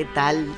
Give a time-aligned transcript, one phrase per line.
[0.00, 0.56] ¿Qué tal?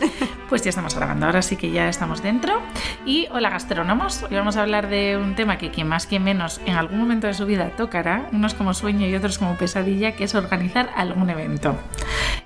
[0.52, 2.60] Pues ya estamos grabando, ahora sí que ya estamos dentro.
[3.06, 6.60] Y hola gastrónomos, hoy vamos a hablar de un tema que quien más, quien menos
[6.66, 10.24] en algún momento de su vida tocará, unos como sueño y otros como pesadilla, que
[10.24, 11.74] es organizar algún evento.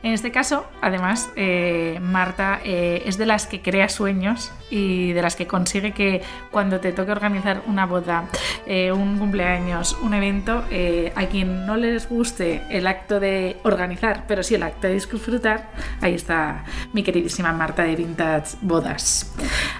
[0.04, 5.22] En este caso, además, eh, Marta eh, es de las que crea sueños y de
[5.22, 8.28] las que consigue que cuando te toque organizar una boda,
[8.66, 10.62] eh, un cumpleaños, un evento,
[11.16, 15.70] a quien no les guste el acto de organizar, pero sí el acto de disfrutar,
[16.00, 19.34] ahí está mi queridísima Marta de Vintage Bodas.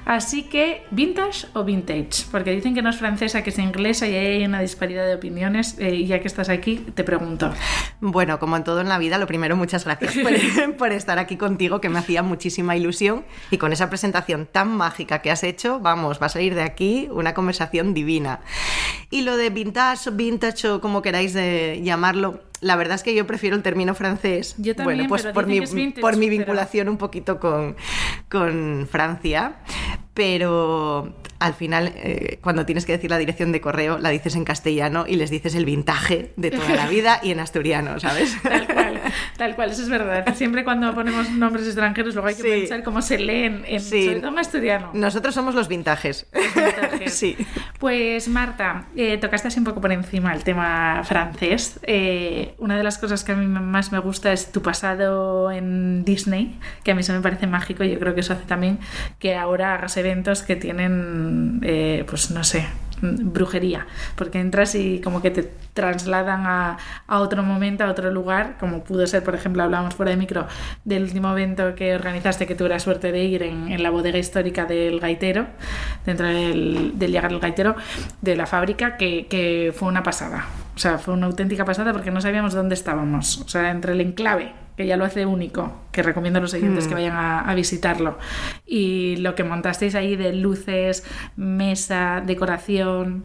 [0.04, 2.24] Así que, ¿vintage o vintage?
[2.30, 5.78] Porque dicen que no es francesa, que es inglesa y hay una disparidad de opiniones.
[5.78, 7.52] y ya que estás aquí, te pregunto.
[8.00, 10.14] Bueno, como en todo en la vida, lo primero, muchas gracias
[10.78, 13.24] por, estar aquí contigo, que me hacía muchísima ilusión.
[13.50, 17.08] Y con esa presentación tan mágica que has hecho, vamos, va a salir de aquí
[17.12, 18.40] una conversación divina.
[19.10, 23.26] Y lo de vintage, vintage o como queráis de llamarlo, la verdad es que yo
[23.26, 24.54] prefiero el término francés.
[24.58, 25.60] Yo también, bueno, pues por mi,
[25.92, 27.76] por mi vinculación un poquito con,
[28.28, 29.56] con Francia.
[30.14, 34.44] Pero al final, eh, cuando tienes que decir la dirección de correo, la dices en
[34.44, 38.40] castellano y les dices el vintage de toda la vida y en asturiano, ¿sabes?
[38.42, 38.66] Tal
[39.36, 40.34] tal cual, eso es verdad.
[40.34, 44.22] Siempre cuando ponemos nombres extranjeros, luego hay que pensar cómo se leen en, sí.
[44.36, 44.90] asturiano.
[44.94, 46.26] Nosotros somos los vintajes.
[47.06, 47.36] sí.
[47.78, 51.78] Pues Marta, eh, tocaste así un poco por encima el tema francés.
[51.82, 56.04] Eh, una de las cosas que a mí más me gusta es tu pasado en
[56.04, 58.78] Disney, que a mí eso me parece mágico y yo creo que eso hace también
[59.18, 62.66] que ahora hagas eventos que tienen eh, pues no sé,
[63.00, 68.82] brujería, porque entras y como que te trasladan a, otro momento, a otro lugar, como
[68.82, 70.46] pudo ser, por ejemplo, hablábamos fuera de micro
[70.84, 74.64] del último evento que organizaste, que tuve la suerte de ir en, la bodega histórica
[74.64, 75.46] del gaitero,
[76.04, 77.76] dentro del, del llegar del gaitero,
[78.22, 80.46] de la fábrica, que, que fue una pasada.
[80.74, 83.40] O sea, fue una auténtica pasada porque no sabíamos dónde estábamos.
[83.40, 86.86] O sea, entre el enclave que ya lo hace único, que recomiendo a los oyentes
[86.86, 86.98] que hmm.
[86.98, 88.18] vayan a, visitarlo.
[88.66, 91.04] Y lo que montasteis ahí de luces,
[91.36, 93.24] mesa, decoración.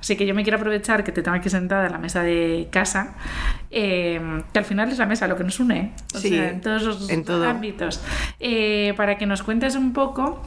[0.00, 2.68] Así que yo me quiero aprovechar que te tengo aquí sentada en la mesa de
[2.70, 3.14] casa,
[3.70, 6.82] eh, que al final es la mesa lo que nos une, o sea, en todos
[6.82, 7.10] los
[7.44, 8.02] ámbitos,
[8.40, 10.42] eh, para que nos cuentes un poco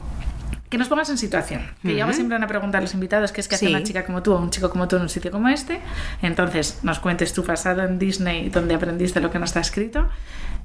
[0.72, 1.60] que nos pongas en situación.
[1.82, 4.06] Que yo siempre van a preguntar a los invitados qué es que hace una chica
[4.06, 5.80] como tú o un chico como tú en un sitio como este.
[6.22, 10.08] Entonces, nos cuentes tu pasado en Disney, donde aprendiste lo que no está escrito.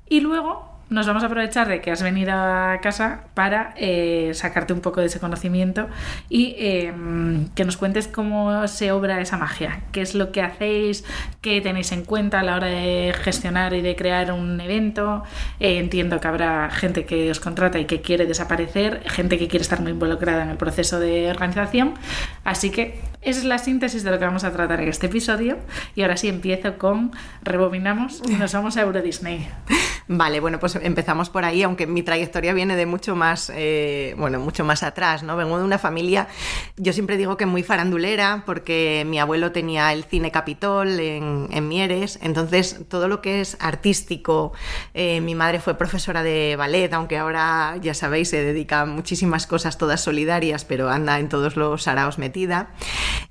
[0.07, 4.73] Y luego nos vamos a aprovechar de que has venido a casa para eh, sacarte
[4.73, 5.87] un poco de ese conocimiento
[6.29, 11.03] y em, que nos cuentes cómo se obra esa magia, qué es lo que hacéis,
[11.41, 15.23] qué tenéis en cuenta a la hora de gestionar y de crear un evento.
[15.59, 19.63] Eh, entiendo que habrá gente que os contrata y que quiere desaparecer, gente que quiere
[19.63, 21.95] estar muy involucrada en el proceso de organización.
[22.43, 25.57] Así que esa es la síntesis de lo que vamos a tratar en este episodio.
[25.95, 27.11] Y ahora sí empiezo con
[27.43, 29.47] rebobinamos y nos vamos a Euro Disney.
[30.09, 34.40] Vale, bueno, pues empezamos por ahí, aunque mi trayectoria viene de mucho más, eh, bueno,
[34.40, 35.35] mucho más atrás, ¿no?
[35.35, 36.29] Vengo de una familia,
[36.78, 42.19] yo siempre digo que muy farandulera, porque mi abuelo tenía el cine Capitol en, Mieres,
[42.22, 44.53] entonces todo lo que es artístico,
[44.94, 49.45] eh, mi madre fue profesora de ballet, aunque ahora, ya sabéis, se dedica a muchísimas
[49.45, 52.69] cosas todas solidarias, pero anda en todos los araos metida.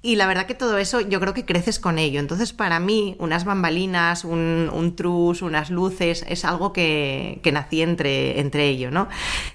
[0.02, 2.20] Y la verdad que todo eso yo creo que creces con ello.
[2.20, 8.40] Entonces, para mí, unas bambalinas, un, un trus, unas luces, es algo que, nací entre,
[8.40, 9.08] entre ello, ¿no?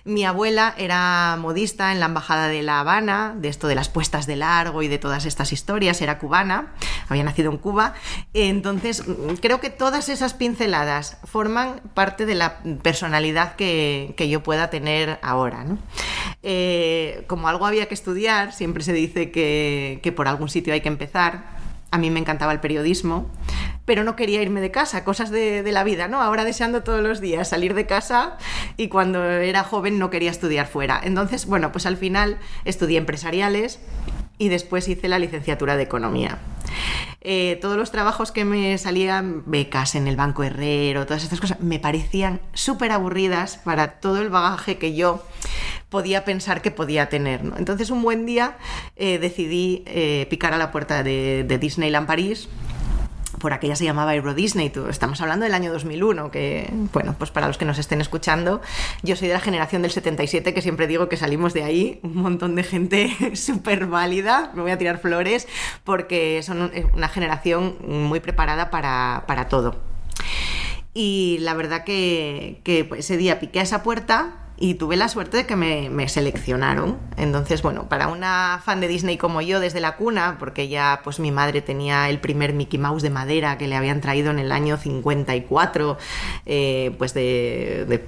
[0.06, 4.28] Mi abuela era modista en la Embajada de La Habana, de esto de las puestas
[4.28, 6.74] de largo y de todas estas historias, era cubana,
[7.10, 7.94] había nacido en Cuba,
[8.34, 9.04] entonces
[9.42, 15.66] creo que todas esas pinceladas forman parte de la personalidad que, yo pueda tener ahora,
[16.44, 20.82] eh, como algo había que estudiar, siempre se dice que, que por algún sitio hay
[20.82, 21.60] que empezar,
[21.92, 23.30] a mí me encantaba el periodismo,
[23.86, 26.22] pero no quería irme de casa, cosas de, la vida, ¿no?
[26.22, 28.38] Ahora deseando todos los días salir de casa
[28.78, 31.00] y cuando era joven no quería estudiar fuera.
[31.04, 33.80] Entonces, bueno, pues al final estudié empresariales
[34.38, 36.40] y después hice la licenciatura de economía.
[37.22, 41.60] Eh, todos los trabajos que me salían, becas en el Banco Herrero, todas estas cosas,
[41.60, 45.24] me parecían súper aburridas para todo el bagaje que yo
[45.90, 47.42] podía pensar que podía tener.
[47.58, 48.58] Entonces un buen día
[48.96, 52.50] eh, decidí eh, picar a la puerta de, de Disneyland París
[53.42, 57.48] por aquella se llamaba Euro Disney, estamos hablando del año 2001, que, bueno, pues para
[57.48, 58.62] los que nos estén escuchando,
[59.02, 62.16] yo soy de la generación del 77, que siempre digo que salimos de ahí, un
[62.16, 65.48] montón de gente súper válida, me voy a tirar flores,
[65.84, 69.76] porque son una generación muy preparada para, para todo.
[70.94, 75.38] Y la verdad que, que ese día piqué a esa puerta y tuve la suerte
[75.38, 77.00] de que me, seleccionaron.
[77.18, 81.20] Entonces, bueno, para una fan de Disney como yo desde la cuna, porque ya pues
[81.20, 84.52] mi madre tenía el primer Mickey Mouse de madera que le habían traído en el
[84.52, 85.98] año 54,
[86.46, 88.04] eh, pues de,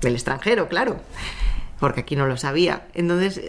[0.00, 1.00] del extranjero, claro
[1.80, 2.86] porque aquí no lo sabía.
[2.94, 3.40] Entonces,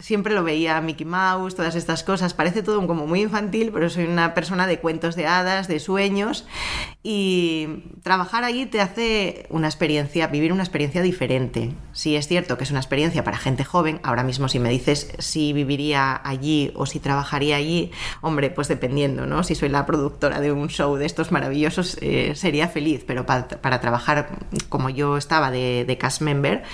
[0.00, 2.34] siempre lo veía Mickey Mouse, todas estas cosas.
[2.34, 6.46] Parece todo como muy infantil, pero soy una persona de cuentos de hadas, de sueños.
[7.08, 11.72] Y trabajar allí te hace una experiencia, vivir una experiencia diferente.
[11.92, 14.00] Sí es cierto que es una experiencia para gente joven.
[14.02, 17.92] Ahora mismo si me dices si viviría allí o si trabajaría allí,
[18.22, 19.44] hombre, pues dependiendo, ¿no?
[19.44, 23.04] Si soy la productora de un show de estos maravillosos, eh, sería feliz.
[23.06, 24.28] Pero para, trabajar
[24.68, 26.64] como yo estaba de, cast member,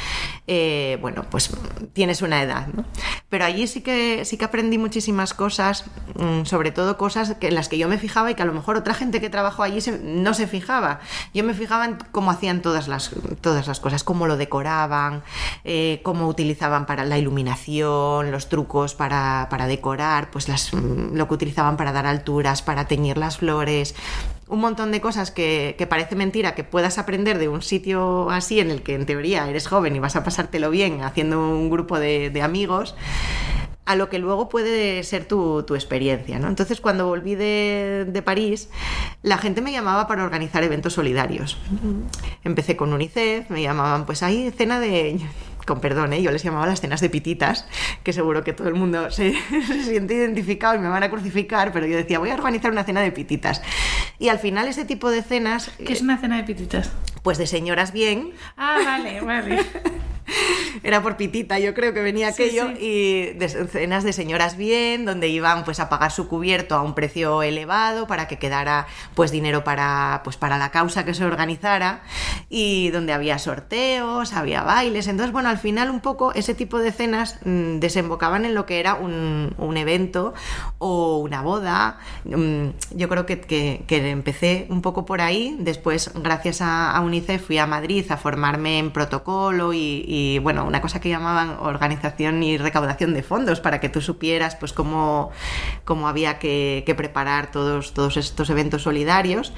[0.46, 1.50] eh, bueno, pues
[1.93, 2.87] tienes una edad, ¿no?
[3.29, 5.84] Pero allí sí que, sí que aprendí muchísimas cosas,
[6.14, 8.55] mm, sobre todo cosas que, en las que yo me fijaba y que a lo
[8.55, 9.82] mejor otra gente que trabajó allí
[10.23, 11.01] no se fijaba.
[11.35, 13.11] Yo me fijaba en cómo hacían todas las,
[13.41, 15.23] todas las cosas, cómo lo decoraban,
[15.65, 21.29] eh, cómo utilizaban para la iluminación, los trucos para, para decorar, pues las, mm, lo
[21.29, 23.95] que utilizaban para dar alturas, para teñir las flores,
[24.53, 28.71] un montón de cosas que, parece mentira que puedas aprender de un sitio así en
[28.71, 32.39] el que en teoría eres joven y vas a pasártelo bien haciendo un grupo de,
[32.43, 32.95] amigos
[33.87, 36.39] a lo que luego puede ser tu, experiencia.
[36.39, 36.49] ¿no?
[36.49, 38.69] Entonces, cuando volví de, de, París,
[39.23, 41.57] la gente me llamaba para organizar eventos solidarios.
[42.45, 45.19] Empecé con UNICEF, me llamaban, pues hay cena de
[45.67, 46.23] con perdón, ¿eh?
[46.23, 47.67] yo les llamaba las cenas de pititas,
[48.03, 49.35] que seguro que todo el mundo se,
[49.85, 53.00] siente identificado y me van a crucificar, pero yo decía, voy a organizar una cena
[53.00, 53.62] de pititas.
[54.19, 55.70] Y al final ese tipo de cenas...
[55.85, 56.91] ¿Qué es una cena de pititas?
[57.23, 58.32] Pues de señoras bien.
[58.56, 59.64] Ah, vale, vale.
[60.82, 65.29] era por pitita, yo creo que venía aquello, y de, cenas de señoras bien, donde
[65.29, 69.64] iban pues a pagar su cubierto a un precio elevado para que quedara pues dinero
[69.64, 72.02] para, pues, para la causa que se organizara,
[72.49, 76.93] y donde había sorteos, había bailes, entonces bueno, al final un poco ese tipo de
[76.93, 80.34] cenas mm, desembocaban en lo que era un, un evento
[80.79, 83.82] o una boda, mm, yo creo que, que,
[84.12, 88.90] empecé un poco por ahí, después gracias a, UNICEF fui a Madrid a formarme en
[88.90, 93.89] protocolo y y bueno, una cosa que llamaban organización y recaudación de fondos para que
[93.89, 95.31] tú supieras pues cómo,
[95.85, 99.53] cómo había que, preparar todos, todos estos eventos solidarios.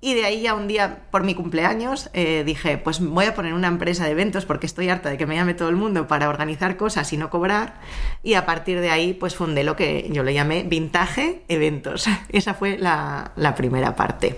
[0.00, 3.52] Y de ahí ya un día, por mi cumpleaños, eh, dije, pues voy a poner
[3.52, 6.28] una empresa de eventos porque estoy harta de que me llame todo el mundo para
[6.28, 7.80] organizar cosas y no cobrar.
[8.22, 12.08] Y a partir de ahí, pues fundé lo que yo le llamé Vintage Eventos.
[12.28, 14.36] Esa fue la primera parte.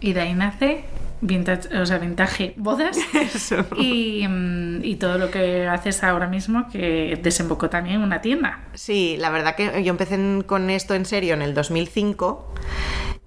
[0.00, 0.84] Y de ahí nace
[1.20, 2.98] vintage, o sea, vintage bodas
[3.76, 8.60] Y, mm, y, todo lo que haces ahora mismo que desembocó también en una tienda.
[8.74, 12.54] Sí, la verdad que yo empecé con esto en serio en el 2005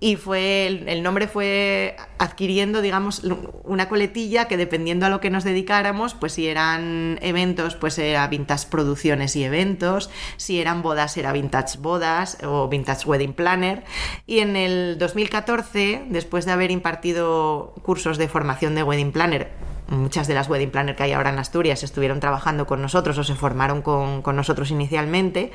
[0.03, 3.21] y fue el, nombre fue adquiriendo, digamos,
[3.63, 8.27] una coletilla que dependiendo a lo que nos dedicáramos, pues si eran eventos, pues era
[8.27, 13.85] Vintage Producciones y Eventos, si eran bodas era Vintage Bodas o Vintage Wedding Planner.
[14.27, 19.51] Y en el 2014, después de haber impartido cursos de formación de Wedding Planner,
[19.87, 23.23] muchas de las wedding planner que hay ahora en Asturias estuvieron trabajando con nosotros o
[23.23, 25.51] se formaron con, nosotros inicialmente,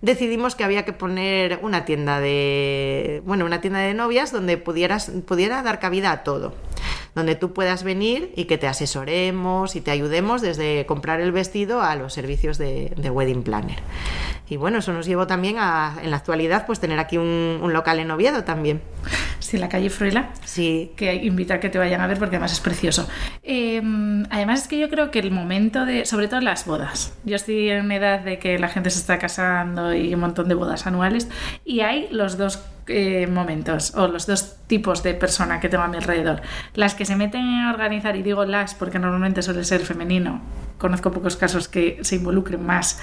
[0.00, 5.10] decidimos que había que poner una tienda de, bueno, una tienda de novias donde pudieras,
[5.26, 6.54] pudiera dar cabida a todo
[7.14, 11.82] donde tú puedas venir y que te asesoremos y te ayudemos desde comprar el vestido
[11.82, 13.78] a los servicios de, wedding planner.
[14.48, 17.98] Y bueno, eso nos llevó también a, en la actualidad, pues tener aquí un, local
[17.98, 18.82] en Oviedo también.
[19.40, 20.30] Sí, la calle Fruela.
[20.44, 20.92] Sí.
[20.96, 23.08] Que invita a que te vayan a ver porque además es precioso.
[23.42, 27.36] Em, además es que yo creo que el momento de, sobre todo las bodas, yo
[27.36, 30.86] estoy en edad de que la gente se está casando y un montón de bodas
[30.86, 31.28] anuales
[31.64, 32.58] y hay los dos
[32.90, 36.42] eh, momentos o los dos tipos de persona que tengo a mi alrededor.
[36.74, 40.40] Las que se meten a organizar, y digo las porque normalmente suele ser femenino,
[40.80, 42.98] conozco pocos casos que se involucre más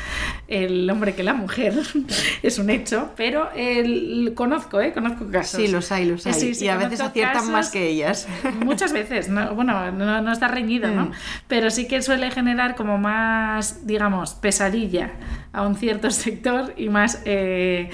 [0.48, 1.74] el hombre que la mujer,
[2.44, 4.92] es un hecho, pero el, conozco, ¿eh?
[4.92, 5.62] Conozco casos.
[5.62, 6.58] Sí, los hay, los hay.
[6.60, 8.28] y a veces aciertan más que ellas.
[8.66, 11.06] Muchas veces, bueno, no, está reñido, ¿no?
[11.06, 11.12] Mm.
[11.48, 15.12] Pero sí que suele generar como más, digamos, pesadilla
[15.54, 17.90] a un cierto sector y más eh,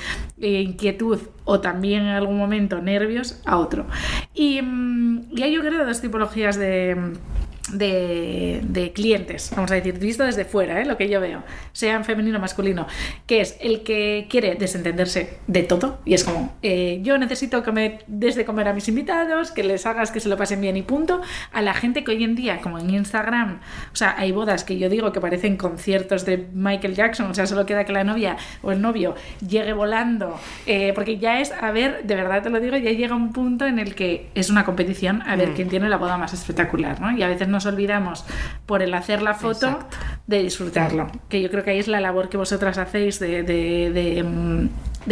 [0.47, 3.85] inquietud o también en algún momento nervios a otro.
[4.33, 7.13] Y, mm, y hay yo creo dos tipologías de
[7.71, 10.85] de, clientes, vamos a decir, visto desde fuera, ¿eh?
[10.85, 12.87] lo que yo veo, sean femenino o masculino,
[13.25, 17.71] que es el que quiere desentenderse de todo y es como, eh, yo necesito que
[17.71, 20.75] me des de comer a mis invitados, que les hagas que se lo pasen bien
[20.77, 23.59] y punto, a la gente que hoy en día, como en Instagram,
[23.91, 27.47] o sea, hay bodas que yo digo que parecen conciertos de Michael Jackson, o sea,
[27.47, 29.15] solo queda que la novia o el novio
[29.47, 33.15] llegue volando, eh, porque ya es, a ver, de verdad te lo digo, ya llega
[33.15, 35.53] un punto en el que es una competición a ver mm.
[35.53, 37.15] quién tiene la boda más espectacular, ¿no?
[37.15, 38.25] Y a veces nos olvidamos
[38.65, 39.79] por el hacer la foto
[40.27, 41.09] de disfrutarlo.
[41.29, 44.69] Que yo creo que ahí es la labor que vosotras hacéis de, de, mm,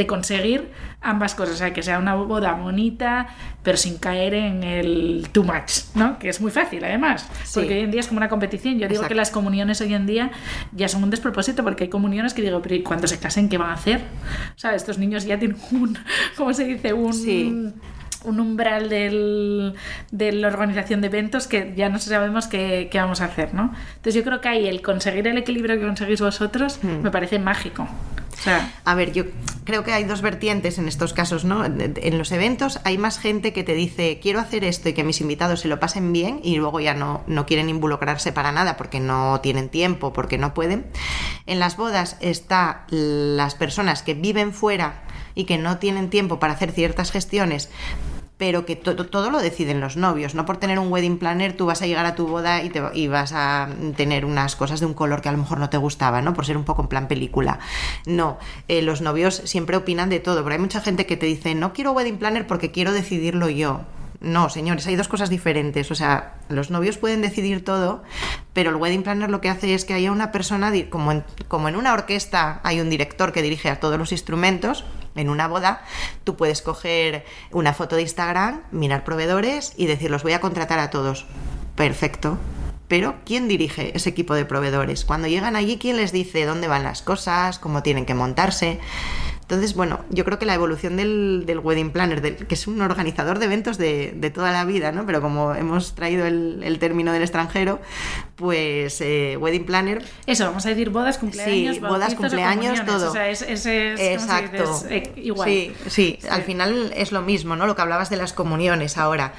[0.07, 0.69] conseguir
[1.01, 3.27] ambas cosas, o sea, que sea una boda bonita,
[3.63, 6.17] pero sin caer en el too much, ¿no?
[6.17, 8.79] Que es muy fácil, además, porque hoy en día es como una competición.
[8.79, 10.31] Yo digo que las comuniones hoy en día
[10.71, 13.71] ya son un despropósito, porque hay comuniones que digo, pero cuando se casen qué van
[13.71, 14.01] a hacer?
[14.55, 15.97] O sea, estos niños ya tienen un,
[16.37, 16.93] ¿cómo se dice?
[16.93, 17.73] Un
[18.23, 19.75] un umbral del,
[20.11, 23.73] de la organización de eventos que ya no sabemos qué, qué, vamos a hacer, ¿no?
[23.95, 27.01] Entonces yo creo que ahí el conseguir el equilibrio que conseguís vosotros hmm.
[27.03, 27.87] me parece mágico.
[28.41, 29.25] O sea, a ver, yo
[29.65, 31.63] creo que hay dos vertientes en estos casos, ¿no?
[31.63, 35.21] En los eventos hay más gente que te dice, quiero hacer esto y que mis
[35.21, 38.99] invitados se lo pasen bien y luego ya no, no quieren involucrarse para nada porque
[38.99, 40.87] no tienen tiempo, porque no pueden.
[41.45, 45.03] En las bodas está las personas que viven fuera
[45.35, 47.69] y que no tienen tiempo para hacer ciertas gestiones
[48.41, 50.33] pero que todo lo deciden los novios.
[50.33, 52.81] No por tener un wedding planner tú vas a llegar a tu boda y, te,
[52.95, 55.77] y vas a tener unas cosas de un color que a lo mejor no te
[55.77, 56.33] gustaba, ¿no?
[56.33, 57.59] Por ser un poco en plan película.
[58.07, 61.53] No, eh, los novios siempre opinan de todo, pero hay mucha gente que te dice,
[61.53, 63.81] no quiero wedding planner porque quiero decidirlo yo.
[64.21, 65.89] No, señores, hay dos cosas diferentes.
[65.89, 68.03] O sea, los novios pueden decidir todo,
[68.53, 71.75] pero el wedding planner lo que hace es que haya una persona, como como en
[71.75, 74.85] una orquesta hay un director que dirige a todos los instrumentos,
[75.15, 75.81] en una boda,
[76.23, 80.77] tú puedes coger una foto de Instagram, mirar proveedores y decir, los voy a contratar
[80.79, 81.25] a todos.
[81.75, 82.37] Perfecto.
[82.87, 85.05] Pero, ¿quién dirige ese equipo de proveedores?
[85.05, 88.79] Cuando llegan allí, ¿quién les dice dónde van las cosas, cómo tienen que montarse?
[89.51, 93.47] Entonces, bueno, yo creo que la evolución del, wedding planner, que es un organizador de
[93.47, 95.05] eventos de, toda la vida, ¿no?
[95.05, 97.81] Pero como hemos traído el, término del extranjero,
[98.37, 100.05] pues eh, wedding planner.
[100.25, 101.75] Eso, vamos a decir bodas, cumpleaños.
[101.75, 103.09] Sí, bodas, cumpleaños, todo.
[103.09, 104.83] O sea, es, Exacto.
[104.89, 105.49] Eh, igual.
[105.49, 107.67] Sí, sí, al final es lo mismo, ¿no?
[107.67, 109.33] Lo que hablabas de las comuniones ahora.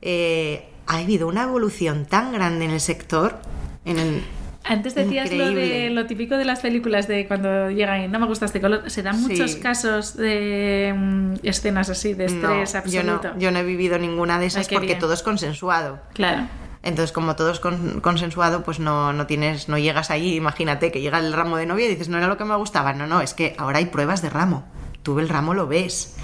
[0.00, 3.36] Eh, ha habido una evolución tan grande en el sector.
[3.84, 4.22] En el,
[4.68, 8.26] antes decías lo de lo típico de las películas de cuando llegan y no me
[8.26, 8.90] gusta este color.
[8.90, 13.22] Se dan muchos casos de mm, escenas así de estrés absoluto.
[13.22, 16.00] Yo no, yo no he vivido ninguna de esas porque todo es consensuado.
[16.12, 16.46] Claro.
[16.82, 21.18] Entonces, como todo es consensuado, pues no, no tienes, no llegas ahí, imagínate que llega
[21.18, 22.92] el ramo de novia y dices, no era lo que me gustaba.
[22.92, 24.64] No, no, es que ahora hay pruebas de ramo.
[25.02, 26.16] Tú el ramo lo ves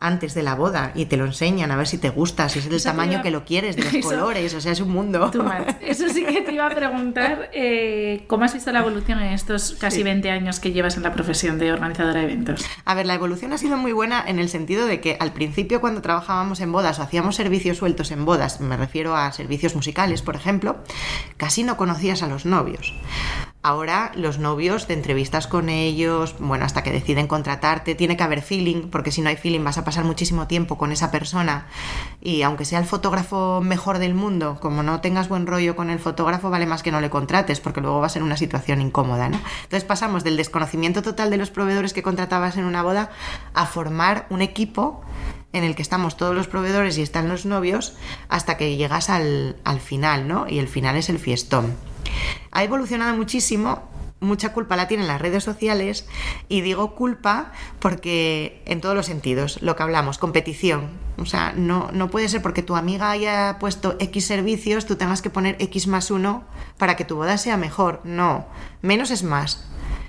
[0.00, 2.68] antes de la boda y te lo enseñan a ver si te gusta, si es
[2.68, 5.30] del tamaño que lo quieres, de los colores, o sea, es un mundo.
[5.80, 9.76] Eso sí que te iba a preguntar, eh, ¿cómo has visto la evolución en estos
[9.80, 12.64] casi 20 años que llevas en la profesión de organizadora de eventos?
[12.84, 15.80] A ver, la evolución ha sido muy buena en el sentido de que al principio
[15.80, 20.22] cuando trabajábamos en bodas o hacíamos servicios sueltos en bodas, me refiero a servicios musicales,
[20.22, 20.76] por ejemplo,
[21.36, 22.94] casi no conocías a los novios.
[23.68, 28.40] Ahora los novios te entrevistas con ellos, bueno, hasta que deciden contratarte, tiene que haber
[28.40, 31.66] feeling, porque si no hay feeling vas a pasar muchísimo tiempo con esa persona
[32.22, 35.98] y aunque sea el fotógrafo mejor del mundo, como no tengas buen rollo con el
[35.98, 39.28] fotógrafo, vale más que no le contrates, porque luego va a ser una situación incómoda,
[39.28, 39.38] ¿no?
[39.64, 43.10] Entonces pasamos del desconocimiento total de los proveedores que contratabas en una boda
[43.52, 45.02] a formar un equipo
[45.52, 47.98] en el que estamos todos los proveedores y están los novios
[48.30, 50.48] hasta que llegas al, al final, ¿no?
[50.48, 51.76] Y el final es el fiestón.
[52.50, 53.88] Ha evolucionado muchísimo
[54.20, 56.06] mucha culpa la tienen las redes sociales
[56.48, 60.88] y digo culpa porque en todos los sentidos, lo que hablamos, competición.
[61.18, 65.22] O sea, no, no puede ser porque tu amiga haya puesto X servicios, tú tengas
[65.22, 66.44] que poner X más uno
[66.78, 68.00] para que tu boda sea mejor.
[68.04, 68.46] No,
[68.82, 69.64] menos es más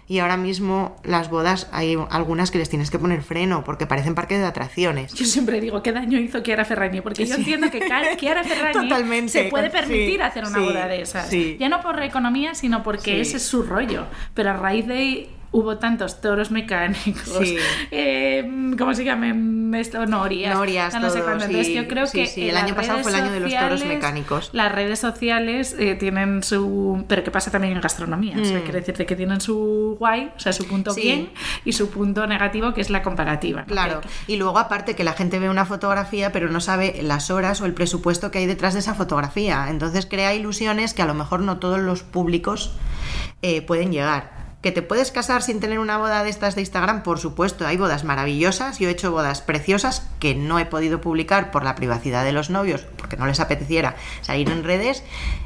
[0.10, 4.16] y ahora mismo las bodas hay algunas que les tienes que poner freno porque parecen
[4.16, 5.14] parques de atracciones.
[5.14, 7.02] Yo siempre digo, ¿qué daño hizo Chiara Ferragni?
[7.02, 7.80] Porque yo entiendo que
[8.18, 11.30] Chiara Ferragni se puede permitir hacer una boda de esas.
[11.30, 14.08] Ya no por economía, sino porque ese es su rollo.
[14.34, 17.58] Pero a raíz de hubo tantos toros mecánicos, Sí.
[17.92, 20.06] eh, ¿cómo se llaman esto?
[20.06, 20.54] Norias.
[20.56, 21.46] Norias, no sé todos, cuánto.
[21.46, 23.86] Entonces yo creo Sí, que sí, el año pasado fue el año de los toros
[23.86, 24.50] mecánicos.
[24.54, 27.04] Las redes sociales eh, tienen su...
[27.08, 28.38] Pero que pasa también en gastronomía.
[28.40, 28.62] O sea, Mm.
[28.64, 31.30] quiere decirte que tienen su guay, o sea, su punto bien
[31.66, 33.62] y su punto negativo, que es la comparativa.
[33.62, 33.68] ¿no?
[33.68, 37.60] Claro, y luego aparte que la gente ve una fotografía pero no sabe las horas
[37.62, 39.68] o el presupuesto que hay detrás de esa fotografía.
[39.70, 42.74] Entonces crea ilusiones que a lo mejor no todos los públicos
[43.42, 44.39] eh, pueden llegar.
[44.62, 47.02] ¿Que te puedes casar sin tener una boda de estas de Instagram?
[47.02, 48.78] Por supuesto, hay bodas maravillosas.
[48.78, 52.50] Yo he hecho bodas preciosas que no he podido publicar por la privacidad de los
[52.50, 55.02] novios, porque no les apeteciera salir en redes.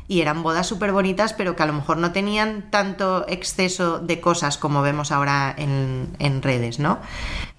[0.08, 4.20] Y eran bodas súper bonitas, pero que a lo mejor no tenían tanto exceso de
[4.20, 6.98] cosas como vemos ahora en, en redes, ¿no?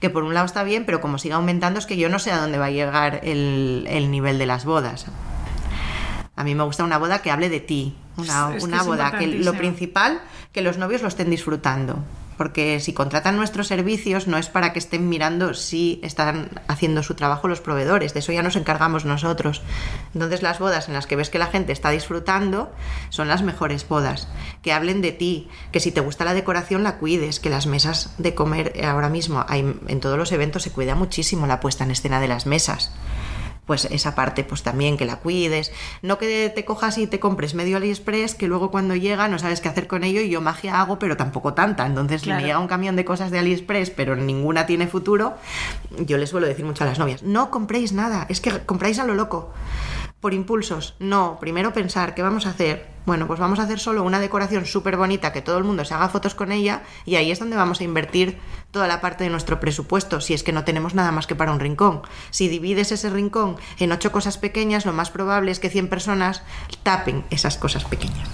[0.00, 2.32] Que por un lado está bien, pero como siga aumentando es que yo no sé
[2.32, 5.06] a dónde va a llegar el, el nivel de las bodas.
[6.34, 9.54] A mí me gusta una boda que hable de ti, una, una boda que lo
[9.54, 10.20] principal,
[10.52, 11.98] que los novios lo estén disfrutando.
[12.36, 17.14] Porque si contratan nuestros servicios no es para que estén mirando si están haciendo su
[17.14, 19.62] trabajo los proveedores, de eso ya nos encargamos nosotros.
[20.14, 22.72] Entonces las bodas en las que ves que la gente está disfrutando
[23.10, 24.28] son las mejores bodas.
[24.62, 28.14] Que hablen de ti, que si te gusta la decoración la cuides, que las mesas
[28.18, 31.92] de comer ahora mismo hay, en todos los eventos se cuida muchísimo la puesta en
[31.92, 32.90] escena de las mesas
[33.66, 37.54] pues esa parte pues también que la cuides no que te cojas y te compres
[37.54, 40.80] medio AliExpress que luego cuando llega no sabes qué hacer con ello y yo magia
[40.80, 42.40] hago pero tampoco tanta entonces Claro.
[42.40, 45.34] me llega un camión de cosas de AliExpress pero ninguna tiene futuro
[45.98, 49.04] yo les suelo decir mucho a las novias no compréis nada es que compráis a
[49.06, 49.52] lo loco
[50.20, 50.94] por impulsos.
[51.00, 52.93] No, primero pensar qué vamos a hacer.
[53.06, 55.92] Bueno, pues vamos a hacer solo una decoración súper bonita, que todo el mundo se
[55.92, 58.38] haga fotos con ella y ahí es donde vamos a invertir
[58.70, 61.52] toda la parte de nuestro presupuesto, si es que no tenemos nada más que para
[61.52, 62.00] un rincón.
[62.30, 66.42] Si divides ese rincón en ocho cosas pequeñas, lo más probable es que 100 personas
[66.82, 68.28] tapen esas cosas pequeñas.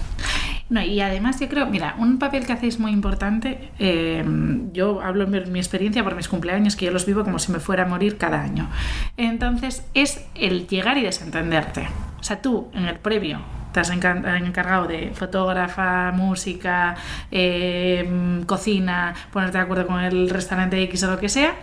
[0.69, 4.23] No, y además yo creo, mira, un papel que hacéis muy importante, eh,
[4.71, 7.51] yo hablo en mi, mi experiencia por mis cumpleaños, que yo los vivo como si
[7.51, 8.69] me fuera a morir cada año.
[9.17, 11.89] Entonces, es el llegar y desentenderte.
[12.21, 16.95] O sea, tú en el previo te has encargado de fotógrafa, música,
[17.31, 21.55] eh, cocina, ponerte de acuerdo con el restaurante X o lo que sea.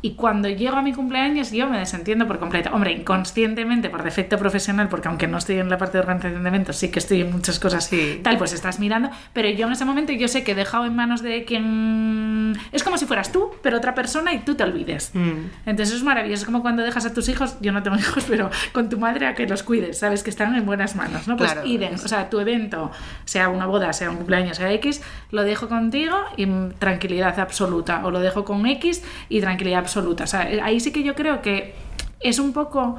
[0.00, 2.70] Y cuando llego a mi cumpleaños yo me desentiendo por completo.
[2.72, 6.48] Hombre, inconscientemente, por defecto profesional, porque aunque no estoy en la parte de organización de
[6.48, 8.20] eventos, sí que estoy en muchas cosas Sí.
[8.22, 9.10] tal, pues estás mirando.
[9.32, 12.56] Pero yo en ese momento yo sé que he dejado en manos de quien...
[12.72, 15.10] Es como si fueras tú, pero otra persona y tú te olvides.
[15.14, 15.30] Mm.
[15.66, 16.42] Entonces es maravilloso.
[16.42, 19.26] Es como cuando dejas a tus hijos, yo no tengo hijos, pero con tu madre
[19.26, 21.36] a que los cuides, sabes que están en buenas manos, ¿no?
[21.36, 21.66] Pues Claro.
[21.66, 21.94] idem.
[21.94, 22.90] O sea, tu evento,
[23.24, 26.46] sea una boda, sea un cumpleaños, sea X, lo dejo contigo y
[26.78, 28.04] tranquilidad absoluta.
[28.04, 29.87] O lo dejo con X y tranquilidad absoluta.
[30.24, 31.74] O sea, ahí sí que yo creo que
[32.20, 32.96] es un poco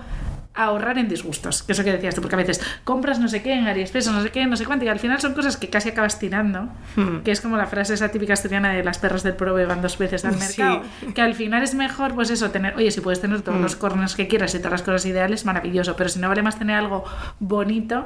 [0.65, 3.41] ahorrar en disgustos, que es lo que decías tú, porque a veces compras no sé
[3.41, 5.69] qué en AliExpress no sé qué, no sé cuánto, y al final son cosas que
[5.69, 7.19] casi acabas tirando, Hmm.
[7.23, 9.97] que es como la frase esa típica asturiana de las perras del prove van dos
[9.97, 10.61] veces al Sí.
[10.61, 10.81] mercado,
[11.13, 13.63] que al final es mejor, pues eso, tener, oye, si puedes tener todos Hmm.
[13.63, 16.57] los corners que quieras y todas las cosas ideales, maravilloso, pero si no vale más
[16.59, 17.03] tener algo
[17.39, 18.05] bonito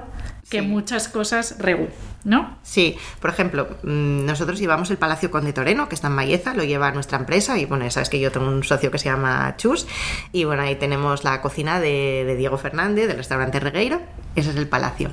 [0.49, 0.67] que Sí.
[0.67, 1.87] muchas cosas regu,
[2.23, 2.57] ¿no?
[2.61, 6.63] Sí, por ejemplo, mm, nosotros llevamos el Palacio Conde Toreno, que está en Malleza, lo
[6.63, 9.55] lleva nuestra empresa y bueno, ya sabes que yo tengo un socio que se llama
[9.57, 9.87] Chus
[10.31, 14.01] y bueno, ahí tenemos la cocina de, de Diego Fernández del restaurante Regueiro,
[14.35, 15.09] ese es el palacio.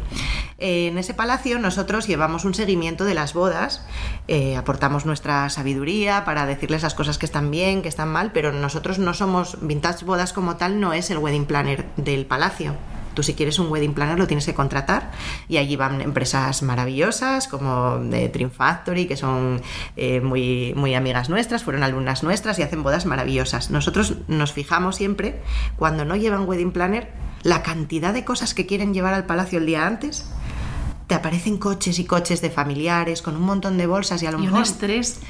[0.59, 3.87] Eh, en ese palacio nosotros llevamos un seguimiento de las bodas,
[4.27, 8.51] eh, aportamos nuestra sabiduría para decirles las cosas que están bien, que están mal, pero
[8.51, 12.75] nosotros no somos, Vintage Bodas como tal no es el wedding planner del palacio.
[13.21, 15.11] Tú si quieres un wedding planner lo tienes que contratar
[15.47, 19.61] y allí van empresas maravillosas como de Dream Factory, que son
[19.99, 23.71] eh, muy, muy amigas nuestras, fueron alumnas nuestras y hacen bodas maravillosas.
[23.71, 25.39] Nosotros nos fijamos siempre,
[25.77, 29.67] cuando no llevan wedding planner, la cantidad de cosas que quieren llevar al palacio el
[29.67, 30.25] día antes.
[31.07, 34.39] Te aparecen coches y coches de familiares con un montón de bolsas y a lo
[34.39, 34.63] Y un mejor...
[34.63, 35.21] estrés.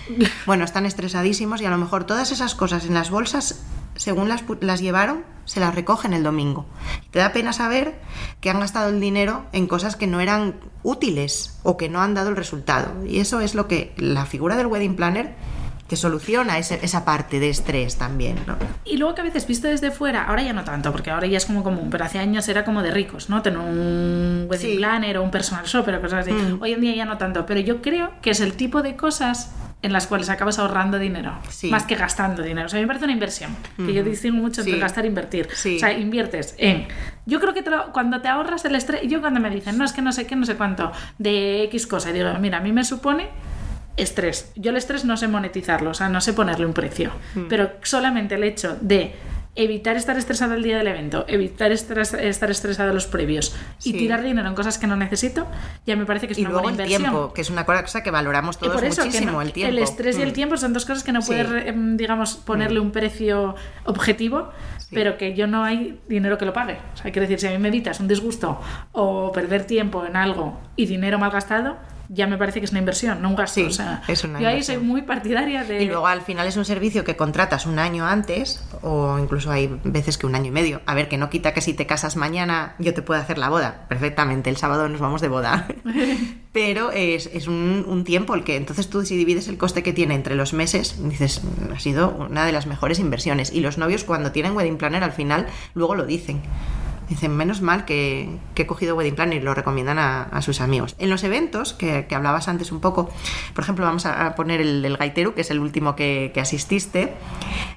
[0.47, 3.65] Bueno, están estresadísimos y a lo mejor todas esas cosas en las bolsas,
[4.01, 6.65] según las, las llevaron, se las recogen el domingo.
[7.11, 8.01] Te da pena saber
[8.41, 12.15] que han gastado el dinero en cosas que no eran útiles o que no han
[12.15, 13.05] dado el resultado.
[13.07, 15.35] Y eso es lo que la figura del wedding planner
[15.87, 18.57] te soluciona ese- esa parte de estrés también, ¿no?
[18.85, 21.37] Y luego que a veces visto desde fuera, ahora ya no tanto, porque ahora ya
[21.37, 23.43] es como común, pero hace años era como de ricos, ¿no?
[23.43, 24.77] Tener un wedding Sí.
[24.79, 26.33] planner o un personal shopper o cosas así.
[26.33, 26.63] Mm.
[26.63, 29.51] Hoy en día ya no tanto, pero yo creo que es el tipo de cosas
[29.83, 31.71] en las cuales acabas ahorrando dinero, Sí.
[31.71, 32.67] más que gastando dinero.
[32.67, 34.81] O sea, a mí me parece una inversión, que yo distingo mucho entre Sí.
[34.81, 35.49] gastar e invertir.
[35.55, 35.77] Sí.
[35.77, 36.87] O sea, inviertes en...
[37.27, 39.85] Yo creo que te lo- cuando te ahorras el estrés, yo cuando me dicen, no,
[39.85, 42.61] es que no sé qué, no sé cuánto, de X cosa, y digo, mira, a
[42.61, 43.29] mí me supone
[43.97, 44.53] estrés.
[44.57, 47.11] Yo el estrés no sé monetizarlo, o sea, no sé ponerle un precio.
[47.49, 49.15] Pero solamente el hecho de
[49.57, 54.23] evitar estar estresado el día del evento, evitar estar, estar estresado los previos y tirar
[54.23, 55.47] dinero en cosas que no necesito,
[55.87, 57.13] ya me parece que es y una luego buena el inversión.
[57.13, 59.83] tiempo, que es una cosa que valoramos todos por eso, que muchísimo, no- el tiempo.
[59.83, 60.35] estrés y el Mm.
[60.35, 61.33] tiempo son dos cosas que no Sí.
[61.33, 61.37] Mm.
[61.47, 64.51] puedes, em, digamos, ponerle un precio objetivo,
[64.93, 66.79] pero que yo no hay dinero que lo pague.
[66.95, 68.61] O sea, quiero decir, si a mí me evitas un disgusto
[68.93, 71.77] o perder tiempo en algo y dinero mal gastado,
[72.13, 73.61] ya me parece que es una inversión, no un gasto.
[73.61, 74.79] Sí, o sea, es una yo ahí inversión.
[74.79, 75.83] soy muy partidaria de...
[75.83, 79.69] Y luego al final es un servicio que contratas un año antes o incluso hay
[79.85, 80.81] veces que un año y medio.
[80.87, 83.49] A ver, que no quita que si te casas mañana yo te pueda hacer la
[83.49, 83.87] boda.
[83.89, 85.69] Perfectamente, el sábado nos vamos de boda.
[86.53, 89.93] Pero es, es un, un tiempo el que entonces tú si divides el coste que
[89.93, 93.53] tiene entre los meses, dices, "Mm, ha sido una de las mejores inversiones.
[93.53, 96.43] Y los novios cuando tienen wedding planner al final luego lo dicen.
[97.11, 100.61] Dicen, menos mal que, que he cogido Wedding Planner y lo recomiendan a, a sus
[100.61, 100.95] amigos.
[100.99, 103.11] En los eventos, que, que hablabas antes un poco,
[103.53, 107.13] por ejemplo, vamos a, poner el del Gaiteru, que es el último que, que asististe,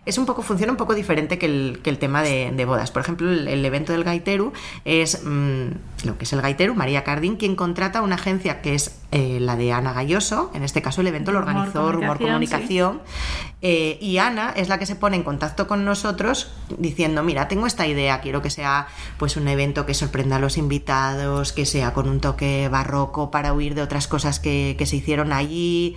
[0.05, 2.91] es un poco, funciona un poco diferente que el, el tema de, de bodas.
[2.91, 4.53] Por ejemplo, el, el evento del Gaiteru
[4.85, 8.99] es mm, lo que es el Gaiteru, María Cardín, quien contrata una agencia que es
[9.11, 10.51] eh, la de Ana Galloso.
[10.53, 13.01] En este caso, el evento lo organizó Rumor Comunicación, Comunicación.
[13.61, 17.67] Eh, y Ana es la que se pone en contacto con nosotros diciendo, mira, tengo
[17.67, 18.87] esta idea, quiero que sea
[19.23, 23.53] pues un evento que sorprenda a los invitados, que sea con un toque barroco para
[23.53, 25.95] huir de otras cosas que, que se hicieron allí.